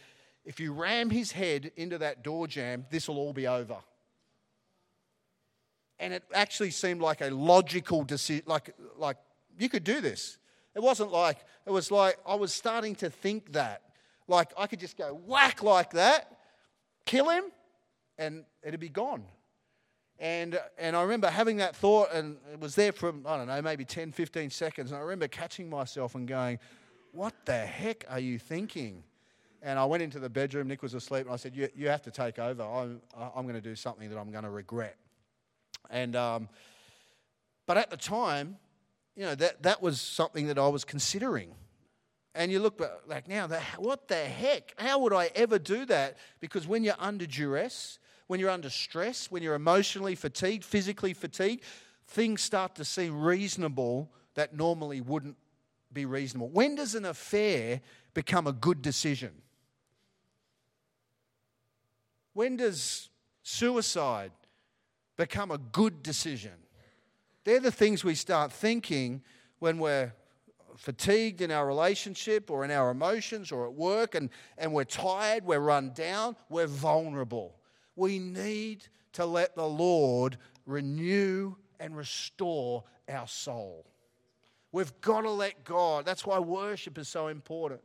if 0.44 0.60
you 0.60 0.72
ram 0.72 1.10
his 1.10 1.32
head 1.32 1.72
into 1.76 1.98
that 1.98 2.22
door 2.22 2.46
jamb, 2.46 2.86
this 2.90 3.08
will 3.08 3.18
all 3.18 3.32
be 3.32 3.48
over 3.48 3.76
and 5.98 6.12
it 6.12 6.24
actually 6.34 6.70
seemed 6.70 7.00
like 7.00 7.20
a 7.20 7.30
logical 7.30 8.04
decision, 8.04 8.44
like, 8.46 8.74
like 8.96 9.16
you 9.58 9.68
could 9.68 9.84
do 9.84 10.00
this. 10.00 10.38
It 10.74 10.82
wasn't 10.82 11.10
like, 11.10 11.38
it 11.66 11.70
was 11.70 11.90
like 11.90 12.18
I 12.26 12.34
was 12.34 12.52
starting 12.52 12.94
to 12.96 13.10
think 13.10 13.52
that. 13.52 13.82
Like 14.28 14.52
I 14.58 14.66
could 14.66 14.80
just 14.80 14.98
go 14.98 15.18
whack 15.26 15.62
like 15.62 15.92
that, 15.92 16.38
kill 17.06 17.28
him, 17.30 17.44
and 18.18 18.44
it'd 18.62 18.80
be 18.80 18.88
gone. 18.88 19.24
And, 20.18 20.58
and 20.78 20.96
I 20.96 21.02
remember 21.02 21.28
having 21.28 21.58
that 21.58 21.76
thought, 21.76 22.08
and 22.12 22.38
it 22.52 22.58
was 22.58 22.74
there 22.74 22.92
for, 22.92 23.12
I 23.26 23.36
don't 23.36 23.48
know, 23.48 23.62
maybe 23.62 23.84
10, 23.84 24.12
15 24.12 24.50
seconds. 24.50 24.90
And 24.90 24.98
I 24.98 25.02
remember 25.02 25.28
catching 25.28 25.68
myself 25.68 26.14
and 26.14 26.26
going, 26.26 26.58
What 27.12 27.34
the 27.44 27.58
heck 27.58 28.04
are 28.08 28.20
you 28.20 28.38
thinking? 28.38 29.02
And 29.62 29.78
I 29.78 29.84
went 29.84 30.02
into 30.02 30.18
the 30.18 30.30
bedroom, 30.30 30.68
Nick 30.68 30.82
was 30.82 30.94
asleep, 30.94 31.26
and 31.26 31.32
I 31.32 31.36
said, 31.36 31.54
You, 31.54 31.68
you 31.74 31.88
have 31.88 32.02
to 32.02 32.10
take 32.10 32.38
over. 32.38 32.62
I'm, 32.62 33.00
I'm 33.34 33.42
going 33.42 33.54
to 33.54 33.60
do 33.60 33.74
something 33.74 34.08
that 34.08 34.18
I'm 34.18 34.30
going 34.30 34.44
to 34.44 34.50
regret. 34.50 34.96
And, 35.90 36.16
um, 36.16 36.48
but 37.66 37.76
at 37.76 37.90
the 37.90 37.96
time, 37.96 38.56
you 39.16 39.24
know, 39.24 39.34
that, 39.34 39.62
that 39.62 39.82
was 39.82 40.00
something 40.00 40.46
that 40.48 40.58
I 40.58 40.68
was 40.68 40.84
considering. 40.84 41.54
And 42.34 42.52
you 42.52 42.60
look 42.60 42.78
back 43.08 43.28
now, 43.28 43.48
what 43.78 44.08
the 44.08 44.16
heck? 44.16 44.74
How 44.76 44.98
would 45.00 45.14
I 45.14 45.30
ever 45.34 45.58
do 45.58 45.86
that? 45.86 46.18
Because 46.38 46.66
when 46.66 46.84
you're 46.84 46.94
under 46.98 47.26
duress, 47.26 47.98
when 48.26 48.40
you're 48.40 48.50
under 48.50 48.68
stress, 48.68 49.30
when 49.30 49.42
you're 49.42 49.54
emotionally 49.54 50.14
fatigued, 50.14 50.64
physically 50.64 51.14
fatigued, 51.14 51.64
things 52.08 52.42
start 52.42 52.74
to 52.74 52.84
seem 52.84 53.22
reasonable 53.22 54.10
that 54.34 54.54
normally 54.54 55.00
wouldn't 55.00 55.36
be 55.92 56.04
reasonable. 56.04 56.48
When 56.50 56.74
does 56.74 56.94
an 56.94 57.06
affair 57.06 57.80
become 58.12 58.46
a 58.46 58.52
good 58.52 58.82
decision? 58.82 59.30
When 62.34 62.56
does 62.56 63.08
suicide 63.42 64.32
become 65.16 65.50
a 65.50 65.58
good 65.58 66.02
decision? 66.02 66.52
They're 67.44 67.60
the 67.60 67.70
things 67.70 68.04
we 68.04 68.14
start 68.14 68.52
thinking 68.52 69.22
when 69.58 69.78
we're 69.78 70.12
fatigued 70.76 71.40
in 71.40 71.50
our 71.50 71.66
relationship 71.66 72.50
or 72.50 72.64
in 72.64 72.70
our 72.70 72.90
emotions 72.90 73.50
or 73.50 73.66
at 73.66 73.72
work 73.72 74.14
and, 74.14 74.30
and 74.58 74.72
we're 74.72 74.84
tired, 74.84 75.44
we're 75.44 75.60
run 75.60 75.92
down, 75.94 76.36
we're 76.48 76.66
vulnerable. 76.66 77.56
We 77.94 78.18
need 78.18 78.86
to 79.14 79.24
let 79.24 79.56
the 79.56 79.66
Lord 79.66 80.36
renew 80.66 81.54
and 81.80 81.96
restore 81.96 82.84
our 83.08 83.26
soul. 83.26 83.86
We've 84.72 84.92
got 85.00 85.22
to 85.22 85.30
let 85.30 85.64
God. 85.64 86.04
That's 86.04 86.26
why 86.26 86.38
worship 86.38 86.98
is 86.98 87.08
so 87.08 87.28
important. 87.28 87.80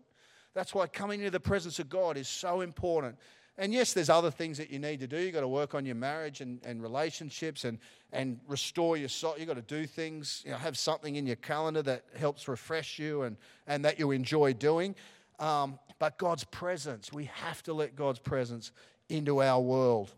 That's 0.53 0.73
why 0.73 0.87
coming 0.87 1.21
into 1.21 1.31
the 1.31 1.39
presence 1.39 1.79
of 1.79 1.87
God 1.87 2.17
is 2.17 2.27
so 2.27 2.61
important. 2.61 3.17
And 3.57 3.73
yes, 3.73 3.93
there's 3.93 4.09
other 4.09 4.31
things 4.31 4.57
that 4.57 4.71
you 4.71 4.79
need 4.79 4.99
to 5.01 5.07
do. 5.07 5.17
You've 5.17 5.33
got 5.33 5.41
to 5.41 5.47
work 5.47 5.75
on 5.75 5.85
your 5.85 5.95
marriage 5.95 6.41
and, 6.41 6.59
and 6.65 6.81
relationships 6.81 7.65
and, 7.65 7.79
and 8.11 8.39
restore 8.47 8.97
your 8.97 9.09
soul. 9.09 9.35
You've 9.37 9.47
got 9.47 9.55
to 9.55 9.61
do 9.61 9.85
things, 9.85 10.41
you 10.45 10.51
know, 10.51 10.57
have 10.57 10.77
something 10.77 11.15
in 11.15 11.27
your 11.27 11.35
calendar 11.35 11.81
that 11.83 12.05
helps 12.17 12.47
refresh 12.47 12.97
you 12.97 13.23
and, 13.23 13.37
and 13.67 13.85
that 13.85 13.99
you 13.99 14.11
enjoy 14.11 14.53
doing. 14.53 14.95
Um, 15.39 15.79
but 15.99 16.17
God's 16.17 16.43
presence, 16.45 17.11
we 17.11 17.25
have 17.25 17.61
to 17.63 17.73
let 17.73 17.95
God's 17.95 18.19
presence 18.19 18.71
into 19.09 19.41
our 19.41 19.59
world 19.59 20.11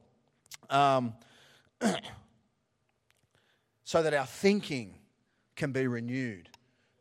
um, 0.69 1.13
so 3.83 4.03
that 4.03 4.13
our 4.13 4.25
thinking 4.25 4.95
can 5.55 5.71
be 5.71 5.87
renewed 5.87 6.49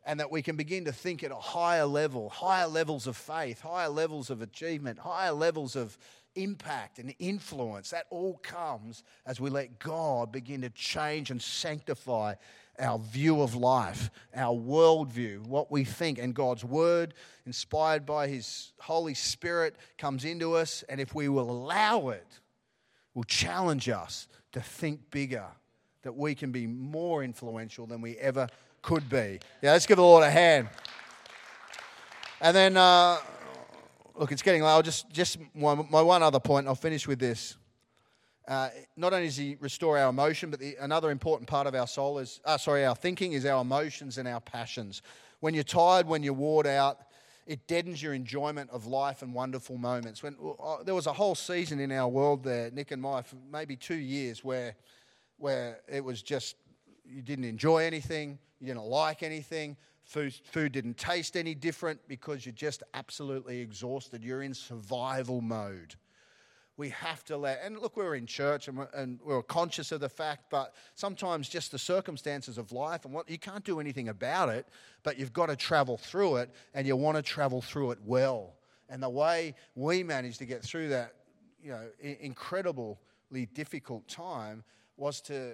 and 0.05 0.19
that 0.19 0.31
we 0.31 0.41
can 0.41 0.55
begin 0.55 0.85
to 0.85 0.91
think 0.91 1.23
at 1.23 1.31
a 1.31 1.35
higher 1.35 1.85
level, 1.85 2.29
higher 2.29 2.67
levels 2.67 3.07
of 3.07 3.15
faith, 3.15 3.61
higher 3.61 3.89
levels 3.89 4.29
of 4.29 4.41
achievement, 4.41 4.99
higher 4.99 5.31
levels 5.31 5.75
of 5.75 5.97
impact 6.35 6.99
and 6.99 7.13
influence. 7.19 7.89
That 7.91 8.05
all 8.09 8.37
comes 8.43 9.03
as 9.25 9.39
we 9.39 9.49
let 9.49 9.79
God 9.79 10.31
begin 10.31 10.61
to 10.61 10.69
change 10.69 11.31
and 11.31 11.41
sanctify 11.41 12.35
our 12.79 12.97
view 12.97 13.41
of 13.41 13.55
life, 13.55 14.09
our 14.35 14.55
worldview, 14.55 15.45
what 15.45 15.71
we 15.71 15.83
think. 15.83 16.17
And 16.17 16.33
God's 16.33 16.63
word, 16.65 17.13
inspired 17.45 18.05
by 18.05 18.27
His 18.27 18.73
Holy 18.79 19.13
Spirit, 19.13 19.75
comes 19.97 20.25
into 20.25 20.53
us. 20.53 20.83
And 20.89 20.99
if 20.99 21.13
we 21.13 21.29
will 21.29 21.49
allow 21.49 22.09
it, 22.09 22.27
will 23.13 23.23
challenge 23.23 23.89
us 23.89 24.27
to 24.53 24.61
think 24.61 25.11
bigger, 25.11 25.45
that 26.01 26.15
we 26.15 26.35
can 26.35 26.51
be 26.51 26.67
more 26.67 27.23
influential 27.23 27.85
than 27.85 28.01
we 28.01 28.17
ever 28.17 28.47
could 28.81 29.07
be. 29.09 29.39
Yeah, 29.61 29.71
let's 29.71 29.85
give 29.85 29.97
the 29.97 30.03
Lord 30.03 30.23
a 30.23 30.31
hand. 30.31 30.67
And 32.41 32.55
then 32.55 32.75
uh, 32.75 33.17
look, 34.15 34.31
it's 34.31 34.41
getting 34.41 34.61
low. 34.61 34.81
Just, 34.81 35.09
just 35.11 35.37
my, 35.53 35.75
my 35.89 36.01
one 36.01 36.23
other 36.23 36.39
point, 36.39 36.67
I'll 36.67 36.75
finish 36.75 37.07
with 37.07 37.19
this. 37.19 37.57
Uh, 38.47 38.69
not 38.97 39.13
only 39.13 39.27
does 39.27 39.37
he 39.37 39.55
restore 39.59 39.97
our 39.97 40.09
emotion, 40.09 40.49
but 40.49 40.59
the, 40.59 40.75
another 40.81 41.11
important 41.11 41.47
part 41.47 41.65
of 41.65 41.75
our 41.75 41.87
soul 41.87 42.19
is, 42.19 42.41
uh, 42.43 42.57
sorry, 42.57 42.85
our 42.85 42.95
thinking 42.95 43.33
is 43.33 43.45
our 43.45 43.61
emotions 43.61 44.17
and 44.17 44.27
our 44.27 44.41
passions. 44.41 45.01
When 45.39 45.53
you're 45.53 45.63
tired, 45.63 46.07
when 46.07 46.23
you're 46.23 46.33
wore 46.33 46.67
out, 46.67 46.99
it 47.45 47.67
deadens 47.67 48.01
your 48.01 48.13
enjoyment 48.13 48.69
of 48.69 48.85
life 48.85 49.21
and 49.21 49.33
wonderful 49.33 49.77
moments. 49.77 50.23
When 50.23 50.35
uh, 50.61 50.83
there 50.83 50.95
was 50.95 51.07
a 51.07 51.13
whole 51.13 51.35
season 51.35 51.79
in 51.79 51.91
our 51.91 52.07
world 52.07 52.43
there, 52.43 52.71
Nick 52.71 52.91
and 52.91 53.01
my, 53.01 53.23
maybe 53.51 53.75
two 53.75 53.95
years, 53.95 54.43
where 54.43 54.75
where 55.37 55.79
it 55.89 56.03
was 56.03 56.21
just 56.21 56.55
you 57.05 57.21
didn't 57.21 57.43
enjoy 57.43 57.79
anything, 57.83 58.39
you 58.61 58.67
didn't 58.67 58.83
like 58.83 59.23
anything, 59.23 59.75
Food, 60.03 60.33
food 60.51 60.73
didn't 60.73 60.97
taste 60.97 61.37
any 61.37 61.55
different 61.55 61.99
because 62.07 62.45
you're 62.45 62.53
just 62.53 62.83
absolutely 62.93 63.59
exhausted. 63.59 64.23
You're 64.23 64.43
in 64.43 64.53
survival 64.53 65.41
mode. 65.41 65.95
We 66.75 66.89
have 66.89 67.23
to 67.25 67.37
let, 67.37 67.61
and 67.63 67.79
look, 67.79 67.95
we're 67.95 68.15
in 68.15 68.25
church 68.25 68.67
and 68.67 68.77
we're, 68.77 68.89
and 68.95 69.19
we're 69.23 69.43
conscious 69.43 69.91
of 69.91 70.01
the 70.01 70.09
fact, 70.09 70.45
but 70.49 70.73
sometimes 70.95 71.47
just 71.47 71.71
the 71.71 71.77
circumstances 71.77 72.57
of 72.57 72.71
life 72.71 73.05
and 73.05 73.13
what 73.13 73.29
you 73.29 73.37
can't 73.37 73.63
do 73.63 73.79
anything 73.79 74.09
about 74.09 74.49
it, 74.49 74.67
but 75.03 75.19
you've 75.19 75.33
got 75.33 75.47
to 75.47 75.55
travel 75.55 75.97
through 75.97 76.37
it 76.37 76.49
and 76.73 76.87
you 76.87 76.95
want 76.95 77.15
to 77.15 77.21
travel 77.21 77.61
through 77.61 77.91
it 77.91 77.99
well. 78.03 78.55
And 78.89 79.01
the 79.01 79.09
way 79.09 79.55
we 79.75 80.03
managed 80.03 80.39
to 80.39 80.45
get 80.45 80.63
through 80.63 80.89
that, 80.89 81.13
you 81.61 81.71
know, 81.71 81.87
incredibly 82.01 83.45
difficult 83.53 84.07
time 84.07 84.63
was 84.97 85.21
to, 85.21 85.53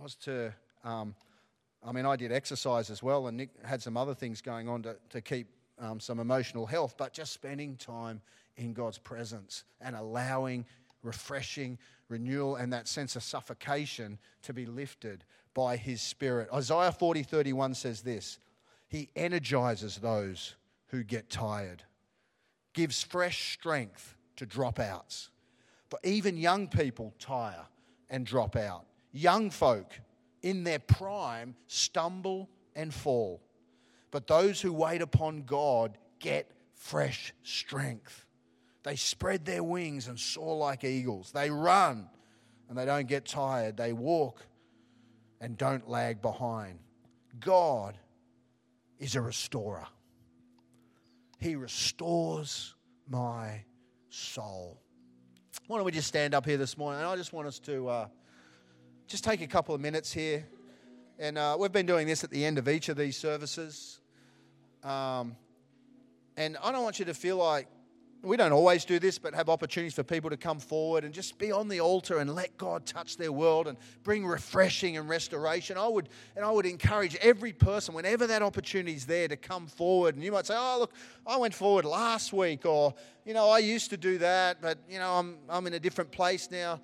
was 0.00 0.14
to 0.14 0.54
um, 0.84 1.14
I 1.86 1.92
mean, 1.92 2.04
I 2.04 2.16
did 2.16 2.32
exercise 2.32 2.90
as 2.90 3.02
well, 3.02 3.28
and 3.28 3.36
Nick 3.36 3.50
had 3.64 3.80
some 3.80 3.96
other 3.96 4.14
things 4.14 4.40
going 4.40 4.68
on 4.68 4.82
to, 4.82 4.96
to 5.10 5.20
keep 5.20 5.46
um, 5.78 6.00
some 6.00 6.18
emotional 6.18 6.66
health, 6.66 6.96
but 6.96 7.12
just 7.12 7.32
spending 7.32 7.76
time 7.76 8.20
in 8.56 8.72
God's 8.72 8.98
presence 8.98 9.64
and 9.80 9.94
allowing 9.94 10.64
refreshing 11.02 11.78
renewal 12.08 12.56
and 12.56 12.72
that 12.72 12.88
sense 12.88 13.14
of 13.14 13.22
suffocation 13.22 14.18
to 14.42 14.52
be 14.52 14.66
lifted 14.66 15.24
by 15.54 15.76
His 15.76 16.02
Spirit. 16.02 16.48
Isaiah 16.52 16.92
40 16.92 17.22
31 17.22 17.74
says 17.74 18.02
this 18.02 18.38
He 18.88 19.10
energizes 19.14 19.96
those 19.96 20.56
who 20.88 21.04
get 21.04 21.30
tired, 21.30 21.84
gives 22.72 23.02
fresh 23.02 23.52
strength 23.52 24.16
to 24.36 24.46
dropouts. 24.46 25.28
But 25.88 26.00
even 26.04 26.36
young 26.36 26.66
people 26.66 27.14
tire 27.20 27.66
and 28.10 28.26
drop 28.26 28.56
out. 28.56 28.86
Young 29.12 29.50
folk 29.50 30.00
in 30.46 30.62
their 30.62 30.78
prime 30.78 31.56
stumble 31.66 32.48
and 32.76 32.94
fall. 32.94 33.42
But 34.12 34.28
those 34.28 34.60
who 34.60 34.72
wait 34.72 35.02
upon 35.02 35.42
God 35.42 35.98
get 36.20 36.52
fresh 36.76 37.34
strength. 37.42 38.24
They 38.84 38.94
spread 38.94 39.44
their 39.44 39.64
wings 39.64 40.06
and 40.06 40.16
soar 40.20 40.56
like 40.56 40.84
eagles. 40.84 41.32
They 41.32 41.50
run 41.50 42.08
and 42.68 42.78
they 42.78 42.84
don't 42.84 43.08
get 43.08 43.24
tired. 43.24 43.76
They 43.76 43.92
walk 43.92 44.46
and 45.40 45.58
don't 45.58 45.88
lag 45.88 46.22
behind. 46.22 46.78
God 47.40 47.98
is 49.00 49.16
a 49.16 49.20
restorer. 49.20 49.88
He 51.40 51.56
restores 51.56 52.76
my 53.08 53.64
soul. 54.10 54.80
Why 55.66 55.78
don't 55.78 55.86
we 55.86 55.90
just 55.90 56.06
stand 56.06 56.34
up 56.34 56.46
here 56.46 56.56
this 56.56 56.78
morning? 56.78 57.00
And 57.00 57.08
I 57.08 57.16
just 57.16 57.32
want 57.32 57.48
us 57.48 57.58
to. 57.60 57.88
Uh, 57.88 58.08
just 59.06 59.22
take 59.22 59.40
a 59.40 59.46
couple 59.46 59.74
of 59.74 59.80
minutes 59.80 60.12
here. 60.12 60.46
And 61.18 61.38
uh, 61.38 61.56
we've 61.58 61.72
been 61.72 61.86
doing 61.86 62.06
this 62.06 62.24
at 62.24 62.30
the 62.30 62.44
end 62.44 62.58
of 62.58 62.68
each 62.68 62.88
of 62.88 62.96
these 62.96 63.16
services. 63.16 64.00
Um, 64.82 65.36
and 66.36 66.56
I 66.62 66.72
don't 66.72 66.82
want 66.82 66.98
you 66.98 67.04
to 67.06 67.14
feel 67.14 67.36
like 67.36 67.68
we 68.22 68.36
don't 68.36 68.52
always 68.52 68.84
do 68.84 68.98
this, 68.98 69.18
but 69.18 69.34
have 69.34 69.48
opportunities 69.48 69.94
for 69.94 70.02
people 70.02 70.30
to 70.30 70.36
come 70.36 70.58
forward 70.58 71.04
and 71.04 71.14
just 71.14 71.38
be 71.38 71.52
on 71.52 71.68
the 71.68 71.80
altar 71.80 72.18
and 72.18 72.34
let 72.34 72.56
God 72.56 72.84
touch 72.84 73.16
their 73.16 73.30
world 73.30 73.68
and 73.68 73.78
bring 74.02 74.26
refreshing 74.26 74.96
and 74.96 75.08
restoration. 75.08 75.78
I 75.78 75.86
would 75.86 76.08
and 76.34 76.44
I 76.44 76.50
would 76.50 76.66
encourage 76.66 77.14
every 77.16 77.52
person, 77.52 77.94
whenever 77.94 78.26
that 78.26 78.42
opportunity 78.42 78.94
is 78.94 79.06
there, 79.06 79.28
to 79.28 79.36
come 79.36 79.68
forward. 79.68 80.16
And 80.16 80.24
you 80.24 80.32
might 80.32 80.46
say, 80.46 80.54
"Oh, 80.56 80.78
look, 80.80 80.92
I 81.26 81.36
went 81.36 81.54
forward 81.54 81.84
last 81.84 82.32
week," 82.32 82.66
or 82.66 82.94
you 83.24 83.34
know, 83.34 83.48
I 83.48 83.58
used 83.58 83.90
to 83.90 83.96
do 83.96 84.18
that, 84.18 84.60
but 84.60 84.78
you 84.88 84.98
know, 84.98 85.12
I'm 85.12 85.38
I'm 85.48 85.66
in 85.68 85.74
a 85.74 85.80
different 85.80 86.10
place 86.10 86.50
now. 86.50 86.80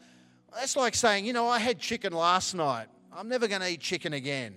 That's 0.54 0.76
like 0.76 0.94
saying, 0.94 1.24
you 1.24 1.32
know, 1.32 1.48
I 1.48 1.58
had 1.58 1.78
chicken 1.78 2.12
last 2.12 2.54
night. 2.54 2.86
I'm 3.12 3.28
never 3.28 3.48
going 3.48 3.60
to 3.60 3.68
eat 3.68 3.80
chicken 3.80 4.12
again. 4.12 4.54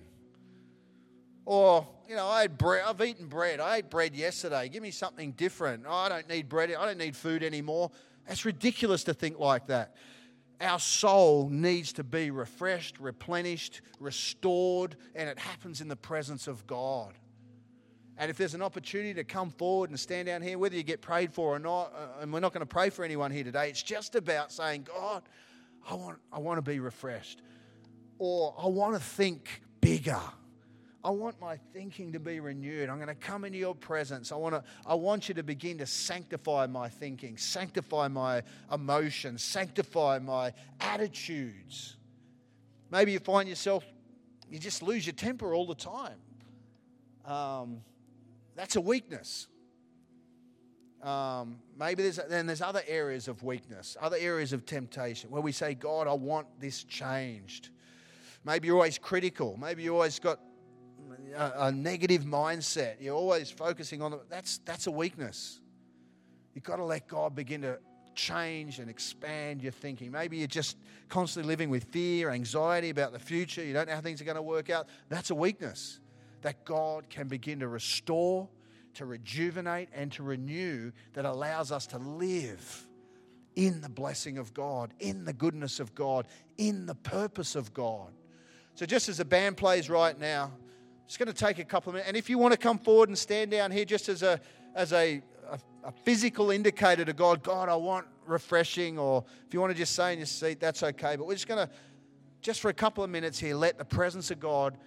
Or, 1.46 1.88
you 2.10 2.16
know, 2.16 2.28
I 2.28 2.41
had 2.41 2.58
bread. 2.58 2.84
I've 2.88 3.02
eaten 3.02 3.28
bread. 3.28 3.60
I 3.60 3.78
ate 3.78 3.89
bread 3.89 4.16
yesterday. 4.16 4.68
Give 4.70 4.82
me 4.82 4.91
something 4.91 5.32
different. 5.32 5.86
Oh, 5.88 5.93
I 5.93 6.10
don't 6.10 6.28
need 6.28 6.50
bread. 6.50 6.74
I 6.74 6.86
don't 6.86 6.98
need 6.98 7.16
food 7.16 7.43
anymore. 7.43 7.91
That's 8.28 8.46
ridiculous 8.46 9.04
to 9.06 9.14
think 9.14 9.39
like 9.39 9.68
that. 9.68 9.96
Our 10.60 10.80
soul 10.80 11.50
needs 11.50 11.93
to 11.93 12.04
be 12.04 12.32
refreshed, 12.32 13.00
replenished, 13.00 13.82
restored, 14.00 14.96
and 15.14 15.30
it 15.30 15.38
happens 15.38 15.82
in 15.82 15.88
the 15.88 15.98
presence 15.98 16.48
of 16.48 16.66
God. 16.66 17.14
And 18.18 18.32
if 18.32 18.38
there's 18.38 18.54
an 18.54 18.62
opportunity 18.62 19.14
to 19.16 19.26
come 19.26 19.50
forward 19.50 19.89
and 19.89 20.00
stand 20.00 20.28
down 20.28 20.41
here, 20.41 20.58
whether 20.58 20.76
you 20.76 20.84
get 20.84 21.02
prayed 21.02 21.34
for 21.34 21.56
or 21.56 21.60
not, 21.60 21.93
uh, 21.93 22.22
and 22.22 22.32
we're 22.32 22.39
not 22.39 22.54
going 22.54 22.62
to 22.62 22.66
pray 22.66 22.89
for 22.89 23.04
anyone 23.04 23.30
here 23.30 23.43
today, 23.43 23.70
it's 23.70 23.84
just 23.84 24.16
about 24.16 24.54
saying, 24.54 24.88
God, 24.88 25.24
I 25.89 25.93
want, 25.93 26.17
I 26.31 26.39
want 26.39 26.57
to 26.57 26.61
be 26.61 26.79
refreshed. 26.79 27.41
Or 28.17 28.55
I 28.57 28.67
want 28.67 28.95
to 28.95 28.99
think 28.99 29.61
bigger. 29.81 30.21
I 31.03 31.11
want 31.11 31.39
my 31.39 31.57
thinking 31.71 32.13
to 32.13 32.19
be 32.19 32.39
renewed. 32.39 32.89
I'm 32.89 32.95
going 32.95 33.09
to 33.09 33.13
come 33.13 33.45
into 33.45 33.59
your 33.59 33.75
presence. 33.75 34.31
I 34.31 34.36
want, 34.36 34.55
to, 34.55 34.63
I 34.88 34.95
want 34.95 35.29
you 35.29 35.36
to 35.36 35.43
begin 35.43 35.77
to 35.77 35.86
sanctify 35.86 36.65
my 36.65 36.89
thinking, 36.89 37.38
sanctify 37.38 38.07
my 38.07 38.41
emotions, 38.73 39.43
sanctify 39.43 40.17
my 40.17 40.51
attitudes. 40.81 41.97
Maybe 42.89 43.11
you 43.11 43.19
find 43.19 43.47
yourself, 43.47 43.86
you 44.49 44.57
just 44.57 44.81
lose 44.81 45.05
your 45.05 45.13
temper 45.13 45.53
all 45.53 45.67
the 45.67 45.75
time. 45.75 46.17
Um, 47.25 47.81
that's 48.55 48.75
a 48.75 48.81
weakness. 48.81 49.47
Um, 51.06 51.60
maybe 51.78 52.01
there's 52.01 52.20
then 52.30 52.47
there's 52.47 52.62
other 52.62 52.82
areas 52.88 53.28
of 53.28 53.43
weakness, 53.43 53.95
other 54.01 54.18
areas 54.20 54.53
of 54.53 54.66
temptation 54.66 55.30
where 55.30 55.41
we 55.41 55.51
say, 55.51 55.76
God, 55.76 56.08
I 56.08 56.14
want 56.14 56.47
this 56.60 56.84
changed. 56.84 57.70
Maybe 58.43 58.68
you're 58.68 58.78
always 58.78 58.97
critical. 58.97 59.56
Maybe 59.58 59.84
you 59.84 59.93
always 59.93 60.18
got 60.18 60.39
a, 61.36 61.68
a 61.68 61.72
negative 61.72 62.24
mindset. 62.24 62.95
You're 62.99 63.16
always 63.16 63.51
focusing 63.51 64.01
on 64.01 64.12
the, 64.12 64.22
that's 64.30 64.58
that's 64.66 64.88
a 64.88 64.91
weakness. 64.91 65.62
You've 66.56 66.64
got 66.64 66.78
to 66.78 66.86
let 66.86 67.08
God 67.08 67.36
begin 67.36 67.62
to 67.62 67.78
change 68.16 68.80
and 68.80 68.89
expand 68.89 69.62
your 69.62 69.74
thinking. 69.74 70.10
Maybe 70.10 70.38
you're 70.38 70.47
just 70.47 70.78
constantly 71.10 71.47
living 71.47 71.70
with 71.70 71.84
fear, 71.86 72.32
anxiety 72.32 72.89
about 72.89 73.12
the 73.12 73.20
future. 73.20 73.64
You 73.64 73.74
don't 73.74 73.88
know 73.88 73.95
how 73.95 74.01
things 74.01 74.22
are 74.22 74.26
going 74.26 74.38
to 74.38 74.41
work 74.41 74.70
out. 74.72 74.88
That's 75.10 75.30
a 75.30 75.36
weakness 75.36 75.99
that 76.41 76.66
God 76.66 77.10
can 77.10 77.28
begin 77.28 77.60
to 77.60 77.68
restore, 77.68 78.47
to 78.96 79.06
rejuvenate, 79.06 79.89
and 79.93 80.12
to 80.14 80.24
renew 80.24 80.91
that 81.14 81.26
allows 81.26 81.72
us 81.72 81.88
to 81.88 81.98
live 81.98 82.88
in 83.56 83.82
the 83.82 83.89
blessing 83.89 84.38
of 84.38 84.54
God, 84.54 84.93
in 85.00 85.26
the 85.26 85.34
goodness 85.34 85.80
of 85.80 85.96
God, 85.96 86.28
in 86.58 86.86
the 86.86 86.96
purpose 86.96 87.56
of 87.56 87.74
God. 87.74 88.12
So, 88.76 88.86
just 88.86 89.08
as 89.08 89.18
the 89.18 89.26
band 89.26 89.58
plays 89.58 89.89
right 89.89 90.20
now, 90.20 90.52
it's 91.06 91.18
going 91.18 91.28
to 91.28 91.34
take 91.34 91.60
a 91.60 91.64
couple 91.64 91.91
of 91.91 91.93
minutes. 91.96 92.08
And 92.08 92.18
if 92.18 92.30
you 92.30 92.38
want 92.38 92.52
to 92.54 92.58
come 92.58 92.78
forward 92.78 93.10
and 93.10 93.18
stand 93.18 93.52
down 93.52 93.72
here 93.72 93.86
just 93.86 94.10
as 94.10 94.24
a, 94.24 94.39
as 94.74 94.91
a, 94.91 95.22
a, 95.50 95.60
a 95.86 95.91
physical 96.04 96.52
indicator 96.52 97.06
to 97.06 97.14
God, 97.14 97.43
God, 97.43 97.70
I 97.70 97.76
want 97.76 98.08
refreshing, 98.26 98.98
or 98.98 99.24
if 99.48 99.54
you 99.54 99.62
want 99.62 99.72
to 99.72 99.78
just 99.78 99.93
stay 99.93 100.14
in 100.14 100.20
your 100.20 100.26
seat, 100.26 100.60
that's 100.60 100.84
okay. 100.84 101.16
But 101.16 101.28
we're 101.28 101.36
just 101.36 101.48
going 101.48 101.66
to, 101.66 101.74
just 102.41 102.60
for 102.60 102.70
a 102.70 102.74
couple 102.74 103.04
of 103.04 103.10
minutes 103.10 103.39
here, 103.39 103.56
let 103.56 103.78
the 103.78 103.86
presence 103.86 104.32
of 104.32 104.39
God 104.39 104.78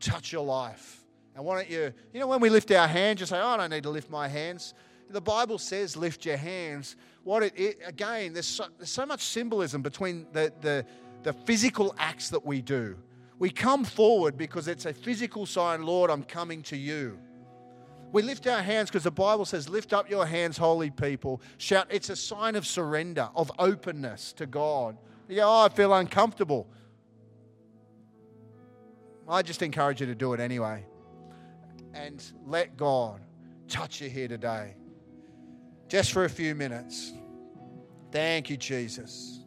touch 0.00 0.32
your 0.32 0.44
life. 0.44 1.01
And 1.34 1.44
why 1.44 1.56
don't 1.56 1.70
you, 1.70 1.92
you 2.12 2.20
know, 2.20 2.26
when 2.26 2.40
we 2.40 2.50
lift 2.50 2.70
our 2.72 2.86
hands, 2.86 3.20
you 3.20 3.26
say, 3.26 3.38
oh, 3.40 3.48
I 3.48 3.56
don't 3.56 3.70
need 3.70 3.84
to 3.84 3.90
lift 3.90 4.10
my 4.10 4.28
hands. 4.28 4.74
The 5.08 5.20
Bible 5.20 5.58
says 5.58 5.96
lift 5.96 6.24
your 6.24 6.36
hands. 6.36 6.96
What 7.24 7.42
it, 7.42 7.58
it 7.58 7.78
again, 7.84 8.32
there's 8.32 8.46
so, 8.46 8.66
there's 8.78 8.90
so 8.90 9.06
much 9.06 9.22
symbolism 9.22 9.82
between 9.82 10.26
the, 10.32 10.52
the, 10.60 10.84
the 11.22 11.32
physical 11.32 11.94
acts 11.98 12.30
that 12.30 12.44
we 12.44 12.60
do. 12.60 12.96
We 13.38 13.50
come 13.50 13.84
forward 13.84 14.36
because 14.36 14.68
it's 14.68 14.86
a 14.86 14.92
physical 14.92 15.46
sign, 15.46 15.82
Lord, 15.82 16.10
I'm 16.10 16.22
coming 16.22 16.62
to 16.64 16.76
you. 16.76 17.18
We 18.12 18.20
lift 18.20 18.46
our 18.46 18.62
hands 18.62 18.90
because 18.90 19.04
the 19.04 19.10
Bible 19.10 19.46
says, 19.46 19.68
Lift 19.68 19.94
up 19.94 20.08
your 20.10 20.26
hands, 20.26 20.58
holy 20.58 20.90
people. 20.90 21.40
Shout, 21.56 21.86
it's 21.90 22.10
a 22.10 22.16
sign 22.16 22.56
of 22.56 22.66
surrender, 22.66 23.30
of 23.34 23.50
openness 23.58 24.34
to 24.34 24.46
God. 24.46 24.98
You 25.28 25.36
go, 25.36 25.48
Oh, 25.48 25.64
I 25.64 25.70
feel 25.70 25.94
uncomfortable. 25.94 26.68
I 29.26 29.40
just 29.40 29.62
encourage 29.62 30.00
you 30.00 30.06
to 30.06 30.14
do 30.14 30.34
it 30.34 30.40
anyway. 30.40 30.84
And 31.94 32.22
let 32.46 32.76
God 32.76 33.20
touch 33.68 34.00
you 34.00 34.08
here 34.08 34.28
today. 34.28 34.74
Just 35.88 36.12
for 36.12 36.24
a 36.24 36.30
few 36.30 36.54
minutes. 36.54 37.12
Thank 38.10 38.50
you, 38.50 38.56
Jesus. 38.56 39.41